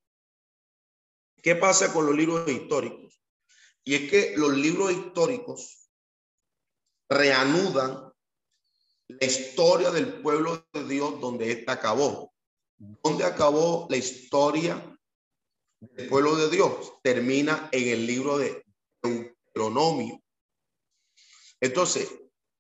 ¿Qué 1.42 1.56
pasa 1.56 1.92
con 1.92 2.06
los 2.06 2.16
libros 2.16 2.48
históricos? 2.48 3.20
Y 3.84 3.96
es 3.96 4.12
que 4.12 4.38
los 4.38 4.56
libros 4.56 4.92
históricos 4.92 5.90
reanudan 7.10 8.14
la 9.08 9.26
historia 9.26 9.90
del 9.90 10.22
pueblo 10.22 10.68
de 10.72 10.88
Dios 10.88 11.20
donde 11.20 11.52
ésta 11.52 11.74
acabó. 11.74 12.32
¿Dónde 12.78 13.24
acabó 13.24 13.88
la 13.90 13.98
historia 13.98 14.98
del 15.80 16.10
pueblo 16.10 16.36
de 16.36 16.50
Dios? 16.50 16.94
Termina 17.02 17.70
en 17.72 17.90
el 17.90 18.06
libro 18.06 18.38
de 18.38 18.64
Deuteronomio. 19.02 20.25
Entonces, 21.66 22.08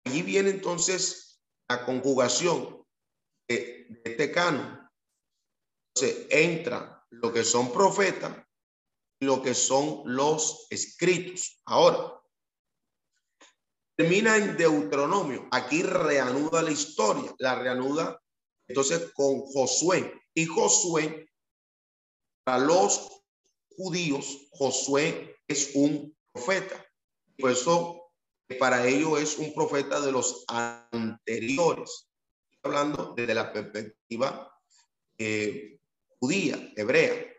allí 0.04 0.24
viene 0.24 0.50
entonces 0.50 1.40
la 1.70 1.86
conjugación 1.86 2.84
de, 3.48 4.02
este 4.04 4.32
canon. 4.32 4.90
Entonces, 5.94 6.26
entra 6.32 7.06
lo 7.12 7.32
que 7.32 7.44
son 7.44 7.72
profetas 7.72 8.36
y 9.20 9.26
lo 9.26 9.44
que 9.44 9.54
son 9.54 10.02
los 10.06 10.66
escritos. 10.72 11.62
Ahora, 11.66 12.20
termina 13.96 14.38
en 14.38 14.58
Deuteronomio. 14.58 15.48
Aquí 15.52 15.84
reanuda 15.84 16.64
la 16.64 16.72
historia, 16.72 17.32
la 17.38 17.60
reanuda 17.60 18.20
entonces 18.68 19.12
con 19.14 19.42
Josué. 19.42 20.20
Y 20.34 20.48
Josué, 20.48 21.30
para 22.44 22.58
los 22.58 23.22
judíos, 23.78 24.48
Josué 24.50 25.38
es 25.48 25.76
un 25.76 26.18
profeta. 26.34 26.84
Por 27.38 27.52
eso 27.52 28.05
para 28.54 28.86
ello 28.88 29.18
es 29.18 29.38
un 29.38 29.54
profeta 29.54 30.00
de 30.00 30.12
los 30.12 30.46
anteriores. 30.48 32.08
hablando 32.64 33.14
desde 33.16 33.36
la 33.36 33.54
perspectiva 33.54 34.52
eh, 35.18 35.80
judía, 36.20 36.74
hebrea. 36.76 37.32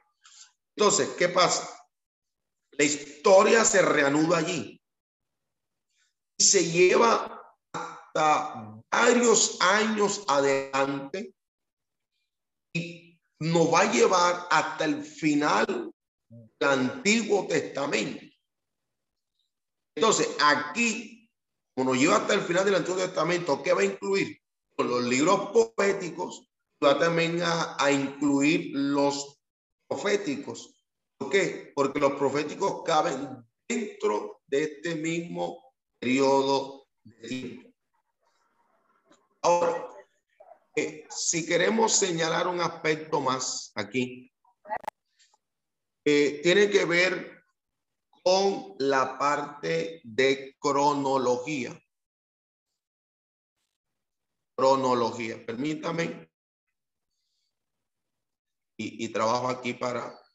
Entonces, 0.77 1.09
¿qué 1.19 1.29
pasa? 1.29 1.69
La 2.73 2.85
historia 2.85 3.65
se 3.65 3.83
reanuda 3.83 4.39
allí. 4.39 4.81
Y 6.39 6.45
se 6.45 6.71
lleva 6.71 7.43
hasta 7.73 8.83
varios 8.91 9.59
años 9.61 10.25
adelante 10.29 11.35
y 12.73 13.19
nos 13.41 13.73
va 13.73 13.81
a 13.81 13.93
llevar 13.93 14.47
hasta 14.51 14.85
el 14.85 15.03
final 15.03 15.93
del 16.29 16.69
Antiguo 16.69 17.47
Testamento. 17.47 18.25
Entonces, 19.97 20.37
aquí, 20.45 21.31
como 21.75 21.91
nos 21.91 22.01
lleva 22.01 22.17
hasta 22.17 22.35
el 22.35 22.43
final 22.43 22.65
del 22.67 22.77
Antiguo 22.77 23.01
Testamento, 23.01 23.63
¿qué 23.63 23.73
va 23.73 23.81
a 23.81 23.85
incluir? 23.85 24.39
Los 24.77 25.05
libros 25.05 25.51
poéticos, 25.75 26.51
va 26.85 26.99
también 26.99 27.41
a, 27.43 27.91
incluir 27.91 28.73
los 28.75 29.41
proféticos. 29.89 30.75
¿Por 31.17 31.31
qué? 31.31 31.73
Porque 31.75 31.99
los 31.99 32.13
proféticos 32.13 32.83
caben 32.85 33.43
dentro 33.67 34.43
de 34.47 34.65
este 34.65 34.97
mismo 34.97 35.73
periodo 35.99 36.87
de 37.03 37.29
tiempo. 37.29 37.71
Ahora, 39.41 39.89
eh, 40.77 41.07
si 41.09 41.47
queremos 41.47 41.93
señalar 41.93 42.49
un 42.49 42.61
aspecto 42.61 43.23
más 43.23 43.73
aquí, 43.75 44.31
eh, 46.05 46.41
tiene 46.43 46.69
que 46.69 46.85
ver 46.85 47.36
con 48.27 48.75
la 48.81 49.17
parte 49.17 50.01
de 50.03 50.57
cronología. 50.59 51.81
Cronología. 54.57 55.47
Permítame. 55.47 56.29
y 58.79 59.09
trabajo 59.09 59.49
aquí 59.49 59.73
para 59.73 60.26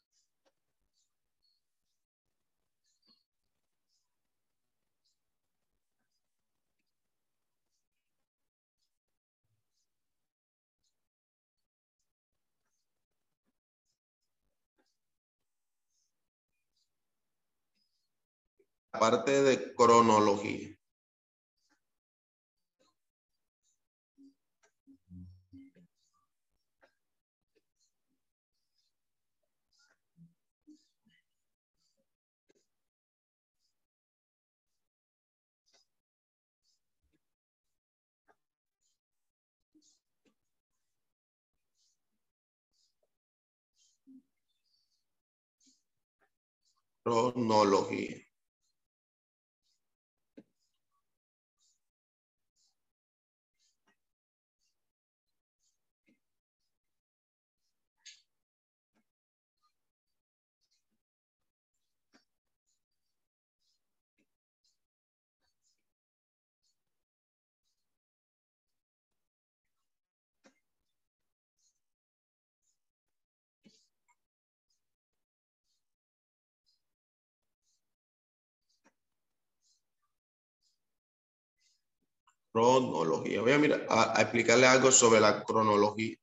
parte 18.98 19.42
de 19.42 19.74
cronología. 19.74 20.76
Cronología. 47.04 48.31
Cronología. 82.52 83.40
Voy 83.40 83.52
a, 83.52 83.58
mirar, 83.58 83.86
a, 83.88 84.20
explicarle 84.20 84.66
algo 84.66 84.90
sobre 84.92 85.20
la 85.20 85.42
cronología. 85.44 86.16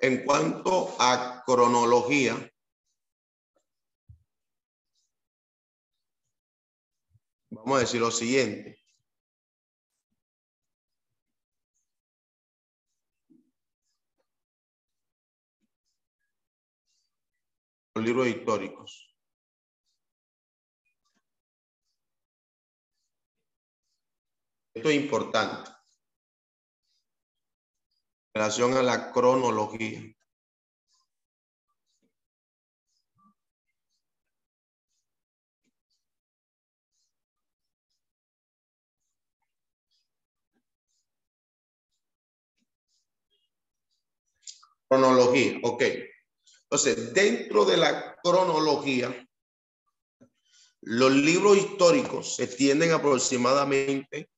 En 0.00 0.24
cuanto 0.24 0.96
a 1.00 1.42
cronología, 1.44 2.34
vamos 7.50 7.78
a 7.78 7.80
decir 7.80 8.00
lo 8.00 8.10
siguiente. 8.10 8.78
Los 17.94 18.04
libros 18.04 18.28
históricos. 18.28 19.04
Esto 24.74 24.90
es 24.90 24.96
importante 24.96 25.77
relación 28.38 28.74
a 28.74 28.82
la 28.84 29.10
cronología. 29.10 30.00
Cronología, 44.88 45.58
ok. 45.64 45.82
Entonces, 46.62 47.12
dentro 47.12 47.64
de 47.64 47.76
la 47.76 48.16
cronología, 48.22 49.28
los 50.82 51.10
libros 51.10 51.58
históricos 51.58 52.36
se 52.36 52.46
tienden 52.46 52.92
aproximadamente 52.92 54.30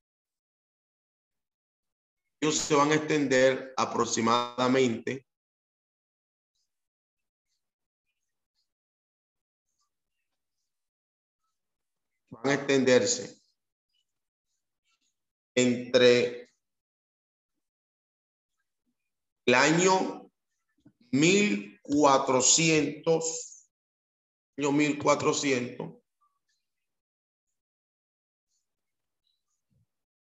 se 2.48 2.74
van 2.74 2.90
a 2.90 2.94
extender 2.94 3.74
aproximadamente 3.76 5.26
van 12.30 12.46
a 12.46 12.54
extenderse 12.54 13.42
entre 15.54 16.50
el 19.44 19.54
año 19.54 20.30
1400, 21.10 23.68
año 24.56 24.72
1400, 24.72 25.92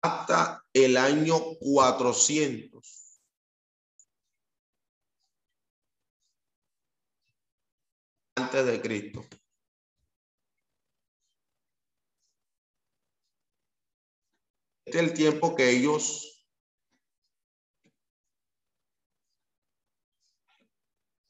hasta 0.02 0.61
el 0.74 0.96
año 0.96 1.38
400. 1.60 3.20
Antes 8.36 8.66
de 8.66 8.80
Cristo. 8.80 9.20
Este 14.84 14.98
es 14.98 15.08
el 15.08 15.14
tiempo 15.14 15.54
que 15.54 15.70
ellos 15.70 16.46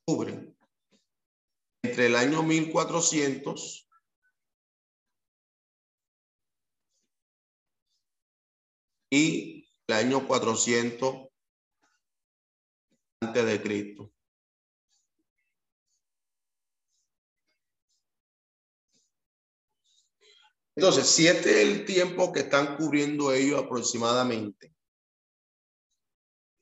cubren. 0.05 0.57
Entre 1.83 2.07
el 2.07 2.17
año 2.17 2.43
1400 2.43 3.89
y 9.13 9.69
el 9.89 9.95
año 9.95 10.27
400 10.27 11.29
antes 13.21 13.45
de 13.45 13.63
Cristo. 13.63 14.11
Entonces, 20.75 21.07
si 21.07 21.27
este 21.27 21.51
es 21.51 21.69
el 21.69 21.85
tiempo 21.85 22.33
que 22.33 22.41
están 22.41 22.79
cubriendo 22.79 23.35
ellos 23.35 23.63
aproximadamente, 23.63 24.75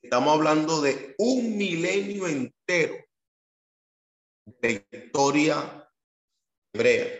estamos 0.01 0.33
hablando 0.33 0.81
de 0.81 1.15
un 1.19 1.55
milenio 1.55 2.27
entero 2.27 2.97
de 4.45 4.85
historia 4.91 5.89
hebrea. 6.73 7.17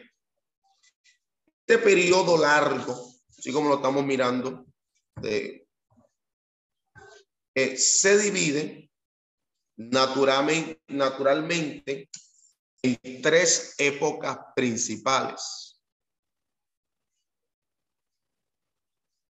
Este 1.65 1.77
periodo 1.77 2.37
largo, 2.37 3.13
así 3.29 3.53
como 3.53 3.69
lo 3.69 3.75
estamos 3.75 4.03
mirando, 4.05 4.65
eh, 5.23 5.67
se 7.77 8.17
divide 8.17 8.91
naturalmente, 9.77 10.81
naturalmente 10.87 12.09
en 12.83 13.21
tres 13.21 13.75
épocas 13.77 14.37
principales. 14.55 15.79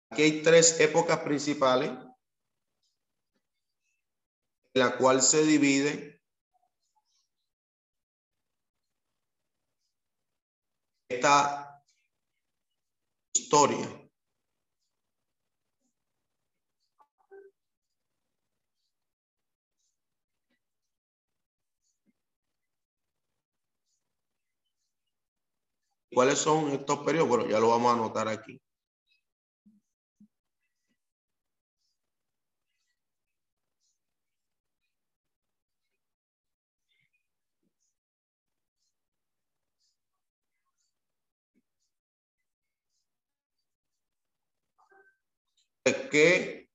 Aquí 0.09 0.23
hay 0.23 0.43
tres 0.43 0.79
épocas 0.79 1.19
principales 1.19 1.89
en 4.73 4.81
la 4.81 4.97
cual 4.97 5.21
se 5.21 5.43
divide 5.43 6.21
esta 11.09 11.83
historia. 13.33 14.00
¿Cuáles 26.13 26.39
son 26.39 26.71
estos 26.71 26.99
periodos? 26.99 27.29
Bueno, 27.29 27.47
ya 27.47 27.59
lo 27.59 27.69
vamos 27.69 27.91
a 27.91 27.95
anotar 27.95 28.27
aquí. 28.27 28.61
¿Qué 46.11 46.67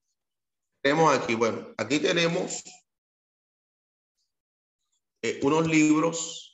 tenemos 0.83 1.15
aquí? 1.15 1.35
Bueno, 1.35 1.75
aquí 1.77 1.99
tenemos 2.01 2.63
eh, 5.23 5.41
unos 5.43 5.67
libros 5.69 6.46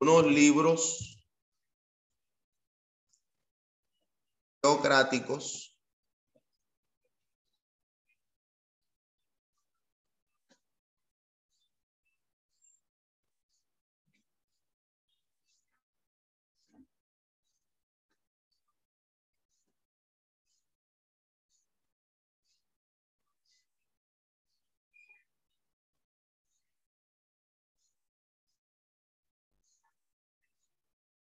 unos 0.00 0.24
libros 0.24 1.22
teocráticos 4.62 5.69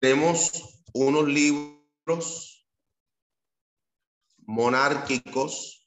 Tenemos 0.07 0.53
unos 0.95 1.27
libros 1.27 2.65
monárquicos 4.47 5.85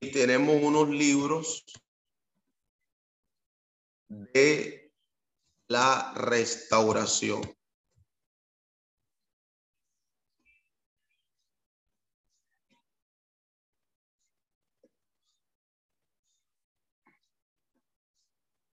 y 0.00 0.10
tenemos 0.10 0.60
unos 0.60 0.88
libros 0.88 1.64
de 4.08 4.92
la 5.68 6.14
restauración. 6.16 7.42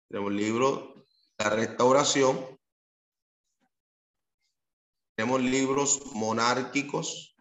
Tenemos 0.10 0.34
libros 0.34 0.90
La 1.38 1.50
Restauración. 1.52 2.60
Tenemos 5.16 5.42
libros 5.42 6.02
monárquicos. 6.16 7.36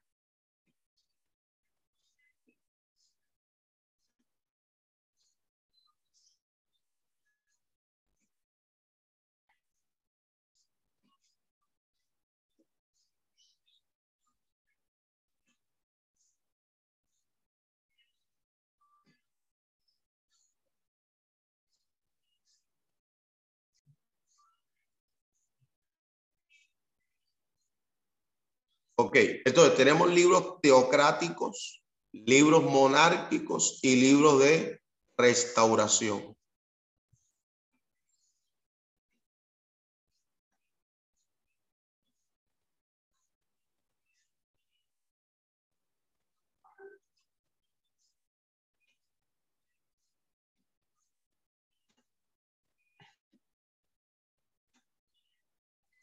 Ok, 29.01 29.17
entonces 29.45 29.77
tenemos 29.77 30.13
libros 30.13 30.61
teocráticos, 30.61 31.81
libros 32.13 32.65
monárquicos 32.65 33.79
y 33.81 33.95
libros 33.95 34.41
de 34.41 34.81
restauración. 35.17 36.37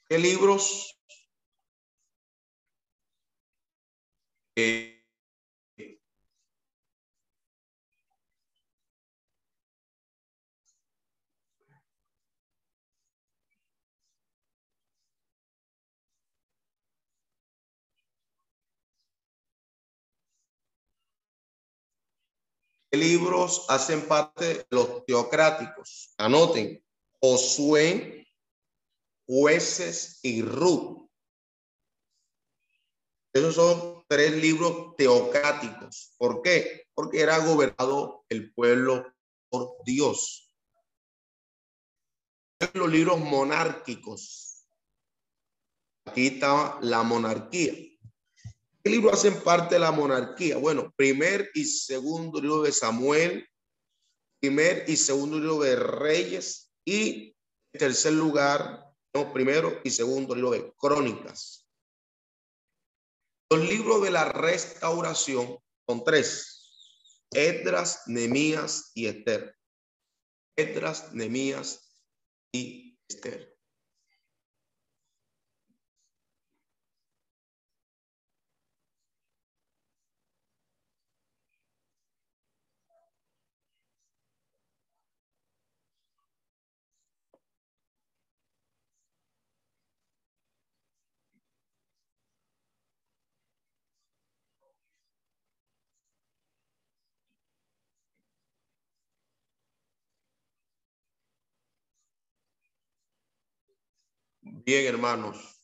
¿Qué 0.08 0.18
libros 0.18 0.95
¿Qué 4.56 5.03
libros 22.91 23.66
hacen 23.68 24.08
parte 24.08 24.45
de 24.45 24.68
los 24.70 25.06
teocráticos? 25.06 26.14
Anoten, 26.18 26.82
Josué, 27.20 28.26
jueces 29.28 30.20
y 30.24 30.41
Ruth. 30.41 31.10
Esos 33.34 33.56
son 33.56 33.95
tres 34.08 34.34
libros 34.34 34.95
teocráticos. 34.97 36.14
¿Por 36.18 36.41
qué? 36.41 36.88
Porque 36.93 37.22
era 37.22 37.38
gobernado 37.39 38.26
el 38.30 38.53
pueblo 38.53 39.14
por 39.49 39.78
Dios. 39.86 40.51
Los 42.74 42.89
libros 42.89 43.20
monárquicos. 43.20 44.68
Aquí 46.06 46.28
está 46.28 46.78
la 46.82 47.03
monarquía. 47.03 47.74
¿Qué 48.84 48.91
libros 48.91 49.14
hacen 49.14 49.41
parte 49.41 49.76
de 49.76 49.80
la 49.80 49.91
monarquía? 49.91 50.58
Bueno, 50.58 50.93
primer 50.95 51.49
y 51.56 51.66
segundo 51.66 52.39
libro 52.39 52.62
de 52.62 52.72
Samuel, 52.72 53.47
primer 54.39 54.86
y 54.88 54.95
segundo 54.95 55.39
libro 55.39 55.60
de 55.60 55.76
Reyes 55.76 56.72
y 56.86 57.36
tercer 57.72 58.14
lugar, 58.14 58.86
no, 59.14 59.34
primero 59.34 59.82
y 59.84 59.89
segundo 59.89 60.36
libro 60.36 60.51
de 60.51 60.72
Crónicas. 60.78 61.64
Los 63.52 63.68
libros 63.70 64.02
de 64.04 64.12
la 64.12 64.26
restauración 64.26 65.60
son 65.88 66.04
tres. 66.04 66.56
Edras, 67.32 68.04
Nemías 68.08 68.91
y 68.96 69.08
Esther. 69.08 69.56
Edras, 70.58 71.14
Nemías 71.14 71.91
y 72.52 72.98
Esther. 73.08 73.55
Bien, 104.66 104.88
hermanos. 104.88 105.61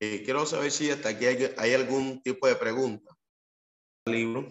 Eh, 0.00 0.22
quiero 0.24 0.46
saber 0.46 0.70
si 0.70 0.88
hasta 0.92 1.08
aquí 1.08 1.26
hay, 1.26 1.52
hay 1.56 1.74
algún 1.74 2.22
tipo 2.22 2.46
de 2.46 2.54
pregunta. 2.54 3.18
Libro. 4.06 4.48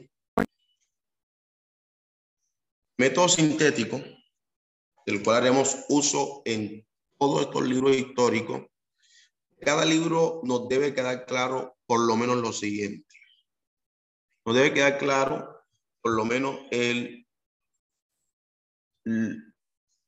Método 2.97 3.29
sintético, 3.29 4.01
del 5.05 5.23
cual 5.23 5.37
haremos 5.37 5.85
uso 5.87 6.41
en 6.43 6.85
todos 7.17 7.43
estos 7.43 7.65
libros 7.65 7.95
históricos. 7.95 8.65
Cada 9.61 9.85
libro 9.85 10.41
nos 10.43 10.67
debe 10.67 10.93
quedar 10.93 11.25
claro 11.25 11.77
por 11.85 12.05
lo 12.05 12.17
menos 12.17 12.35
lo 12.37 12.51
siguiente. 12.51 13.15
Nos 14.45 14.53
debe 14.53 14.73
quedar 14.73 14.97
claro 14.97 15.65
por 16.01 16.11
lo 16.11 16.25
menos 16.25 16.59
el 16.71 17.25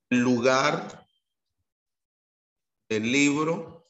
lugar 0.09 1.08
del 2.89 3.11
libro 3.11 3.87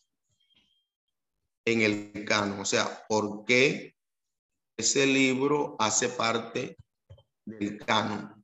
en 1.65 1.81
el 1.81 2.25
canon, 2.25 2.59
o 2.59 2.65
sea, 2.65 3.05
por 3.07 3.45
qué 3.45 3.95
ese 4.77 5.05
libro 5.05 5.75
hace 5.79 6.09
parte 6.09 6.77
del 7.45 7.79
canon. 7.79 8.38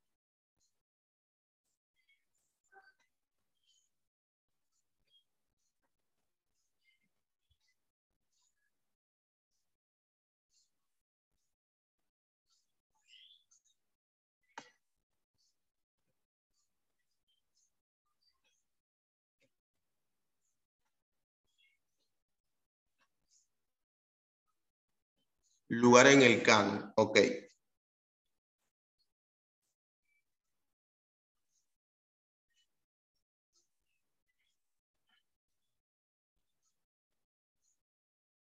Lugar 25.77 26.07
en 26.07 26.21
el 26.21 26.41
canon. 26.41 26.93
Ok. 26.95 27.19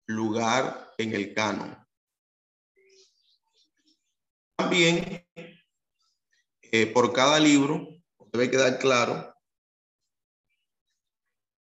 Lugar 0.06 0.94
en 1.00 1.14
el 1.16 1.34
canon. 1.34 1.76
También, 4.56 5.28
eh, 6.62 6.86
por 6.94 7.12
cada 7.14 7.40
libro, 7.40 7.88
debe 8.32 8.52
quedar 8.52 8.78
claro 8.78 9.36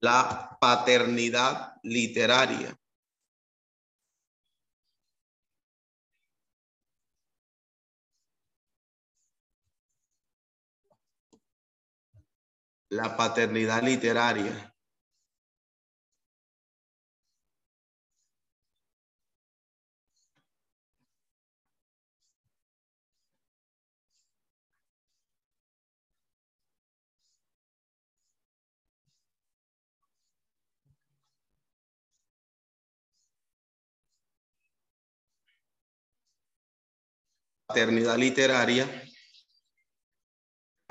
la 0.01 0.59
paternidad 0.61 1.77
literaria. 1.83 2.80
La 12.91 13.17
paternidad 13.17 13.83
literaria. 13.83 14.67
Paternidad 37.69 38.19
literaria 38.19 39.10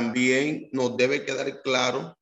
también 0.10 0.70
nos 0.72 0.98
debe 0.98 1.24
quedar 1.24 1.62
claro, 1.62 2.18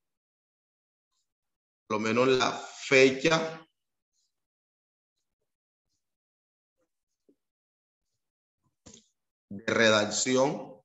lo 1.89 1.99
menos 1.99 2.27
la 2.27 2.51
fecha 2.51 3.65
de 9.49 9.73
redacción 9.73 10.83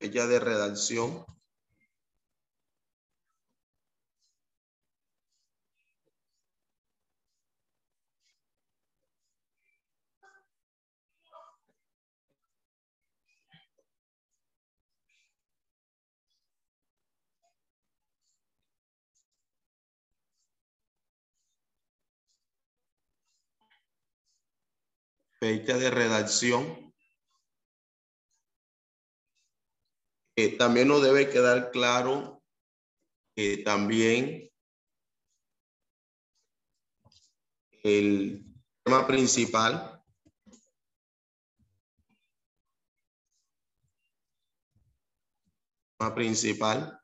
fecha 0.00 0.26
de 0.26 0.40
redacción 0.40 1.24
fecha 25.44 25.76
de 25.76 25.90
redacción. 25.90 26.94
Eh, 30.36 30.56
también 30.56 30.88
nos 30.88 31.02
debe 31.02 31.28
quedar 31.28 31.70
claro 31.70 32.42
que 33.36 33.58
también 33.58 34.50
el 37.82 38.42
tema 38.82 39.06
principal 39.06 40.02
tema 45.98 46.14
principal 46.14 46.98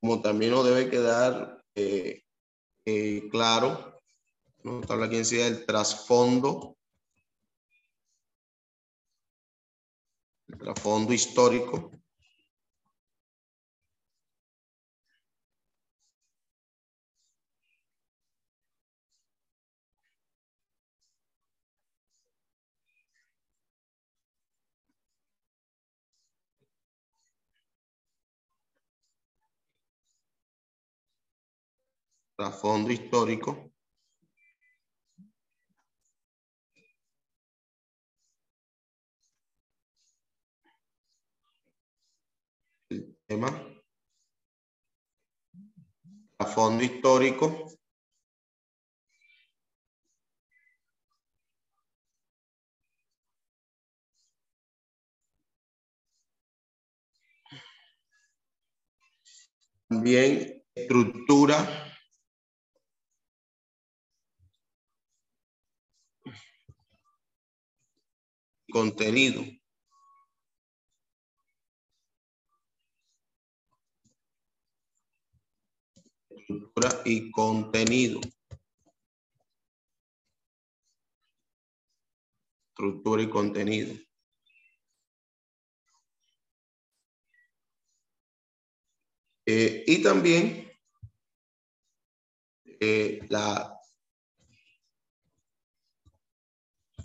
como 0.00 0.22
también 0.22 0.52
nos 0.52 0.64
debe 0.64 0.88
quedar 0.88 1.62
eh, 1.74 2.24
eh, 2.86 3.28
claro 3.30 3.93
nos 4.64 4.90
habla 4.90 5.06
aquí 5.06 5.16
encima 5.16 5.44
del 5.44 5.66
trasfondo. 5.66 6.76
El 10.48 10.58
trasfondo 10.58 11.12
histórico. 11.12 11.90
Trasfondo 32.36 32.90
histórico. 32.90 33.73
Tema. 43.34 43.48
A 46.38 46.46
fondo 46.46 46.84
histórico. 46.84 47.66
También 59.88 60.62
estructura. 60.74 61.56
Contenido 68.70 69.63
estructura 76.54 77.02
y 77.04 77.30
contenido. 77.30 78.20
Estructura 82.70 83.22
y 83.22 83.30
contenido. 83.30 83.94
Eh, 89.46 89.84
y 89.86 90.02
también 90.02 90.70
eh, 92.80 93.20
la 93.28 93.74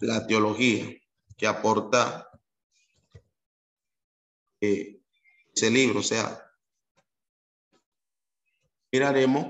la 0.02 0.26
teología 0.26 0.86
que 1.38 1.47
aporta 1.47 2.30
eh, 4.62 5.02
ese 5.54 5.72
libro. 5.72 6.00
O 6.00 6.04
sea, 6.04 6.49
miraremos 8.91 9.45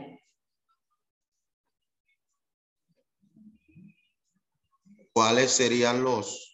cuáles 5.14 5.52
serían 5.52 6.04
los 6.04 6.49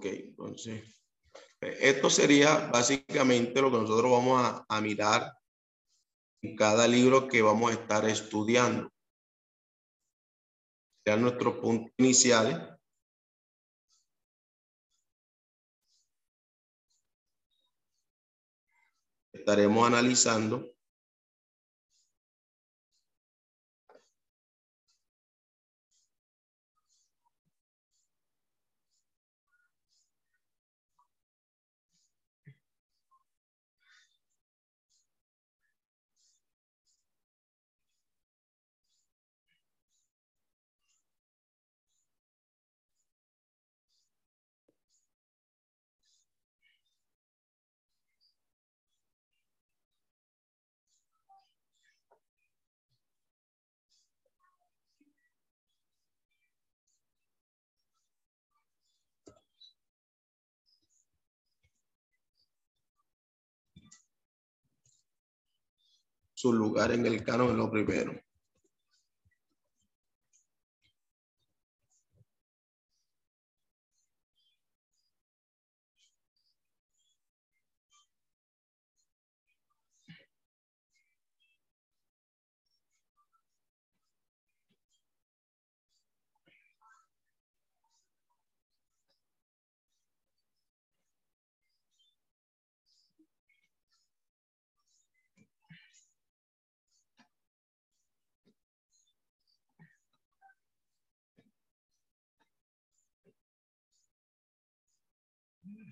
Ok, 0.00 0.06
entonces, 0.06 0.82
eh, 1.60 1.76
esto 1.82 2.08
sería 2.08 2.70
básicamente 2.72 3.60
lo 3.60 3.70
que 3.70 3.76
nosotros 3.76 4.10
vamos 4.10 4.42
a, 4.42 4.64
a 4.66 4.80
mirar 4.80 5.30
en 6.42 6.56
cada 6.56 6.88
libro 6.88 7.28
que 7.28 7.42
vamos 7.42 7.70
a 7.70 7.74
estar 7.74 8.08
estudiando. 8.08 8.90
Sean 11.04 11.20
nuestros 11.20 11.58
puntos 11.58 11.92
iniciales. 11.98 12.56
Estaremos 19.34 19.86
analizando 19.86 20.66
su 66.40 66.54
lugar 66.54 66.90
en 66.92 67.04
el 67.04 67.22
canon 67.22 67.50
en 67.50 67.58
lo 67.58 67.70
primero. 67.70 68.12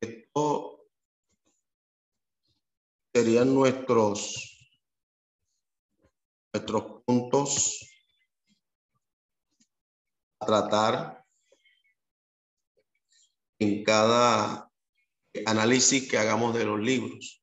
Esto 0.00 0.84
serían 3.14 3.54
nuestros, 3.54 4.58
nuestros 6.52 7.02
puntos 7.06 7.80
a 10.40 10.46
tratar 10.46 11.23
en 13.64 13.82
cada 13.82 14.70
análisis 15.46 16.08
que 16.08 16.18
hagamos 16.18 16.54
de 16.54 16.64
los 16.64 16.78
libros. 16.80 17.42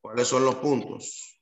¿Cuáles 0.00 0.28
son 0.28 0.44
los 0.44 0.54
puntos? 0.56 1.38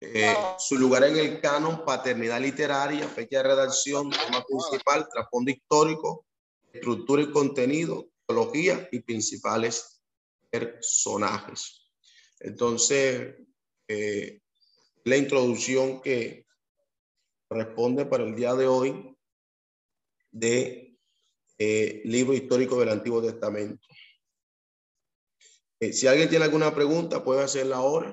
Eh, 0.00 0.36
su 0.58 0.76
lugar 0.76 1.04
en 1.04 1.16
el 1.16 1.40
canon, 1.40 1.84
paternidad 1.84 2.40
literaria, 2.40 3.06
fecha 3.08 3.38
de 3.38 3.44
redacción, 3.44 4.10
tema 4.10 4.44
principal, 4.44 5.08
trasfondo 5.08 5.52
histórico, 5.52 6.26
estructura 6.72 7.22
y 7.22 7.30
contenido, 7.30 8.08
teología 8.26 8.88
y 8.90 9.00
principales 9.00 10.02
personajes. 10.50 11.81
Entonces, 12.42 13.36
eh, 13.88 14.40
la 15.04 15.16
introducción 15.16 16.00
que 16.00 16.44
responde 17.48 18.04
para 18.04 18.24
el 18.24 18.34
día 18.34 18.54
de 18.54 18.66
hoy 18.66 19.16
de 20.32 20.96
eh, 21.58 22.02
libro 22.04 22.34
histórico 22.34 22.80
del 22.80 22.88
Antiguo 22.88 23.22
Testamento. 23.22 23.86
si 25.80 26.06
alguien 26.06 26.28
tiene 26.28 26.44
alguna 26.44 26.74
pregunta, 26.74 27.22
puede 27.22 27.42
hacerla 27.42 27.76
ahora. 27.76 28.12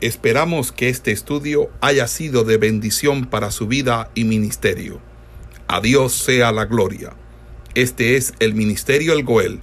Esperamos 0.00 0.72
que 0.72 0.90
este 0.90 1.12
estudio 1.12 1.70
haya 1.80 2.06
sido 2.08 2.44
de 2.44 2.58
bendición 2.58 3.30
para 3.30 3.50
su 3.50 3.66
vida 3.66 4.10
y 4.14 4.24
ministerio. 4.24 5.00
A 5.66 5.80
Dios 5.80 6.12
sea 6.12 6.52
la 6.52 6.66
gloria. 6.66 7.16
Este 7.74 8.16
es 8.16 8.34
el 8.38 8.54
Ministerio 8.54 9.14
El 9.14 9.24
Goel, 9.24 9.62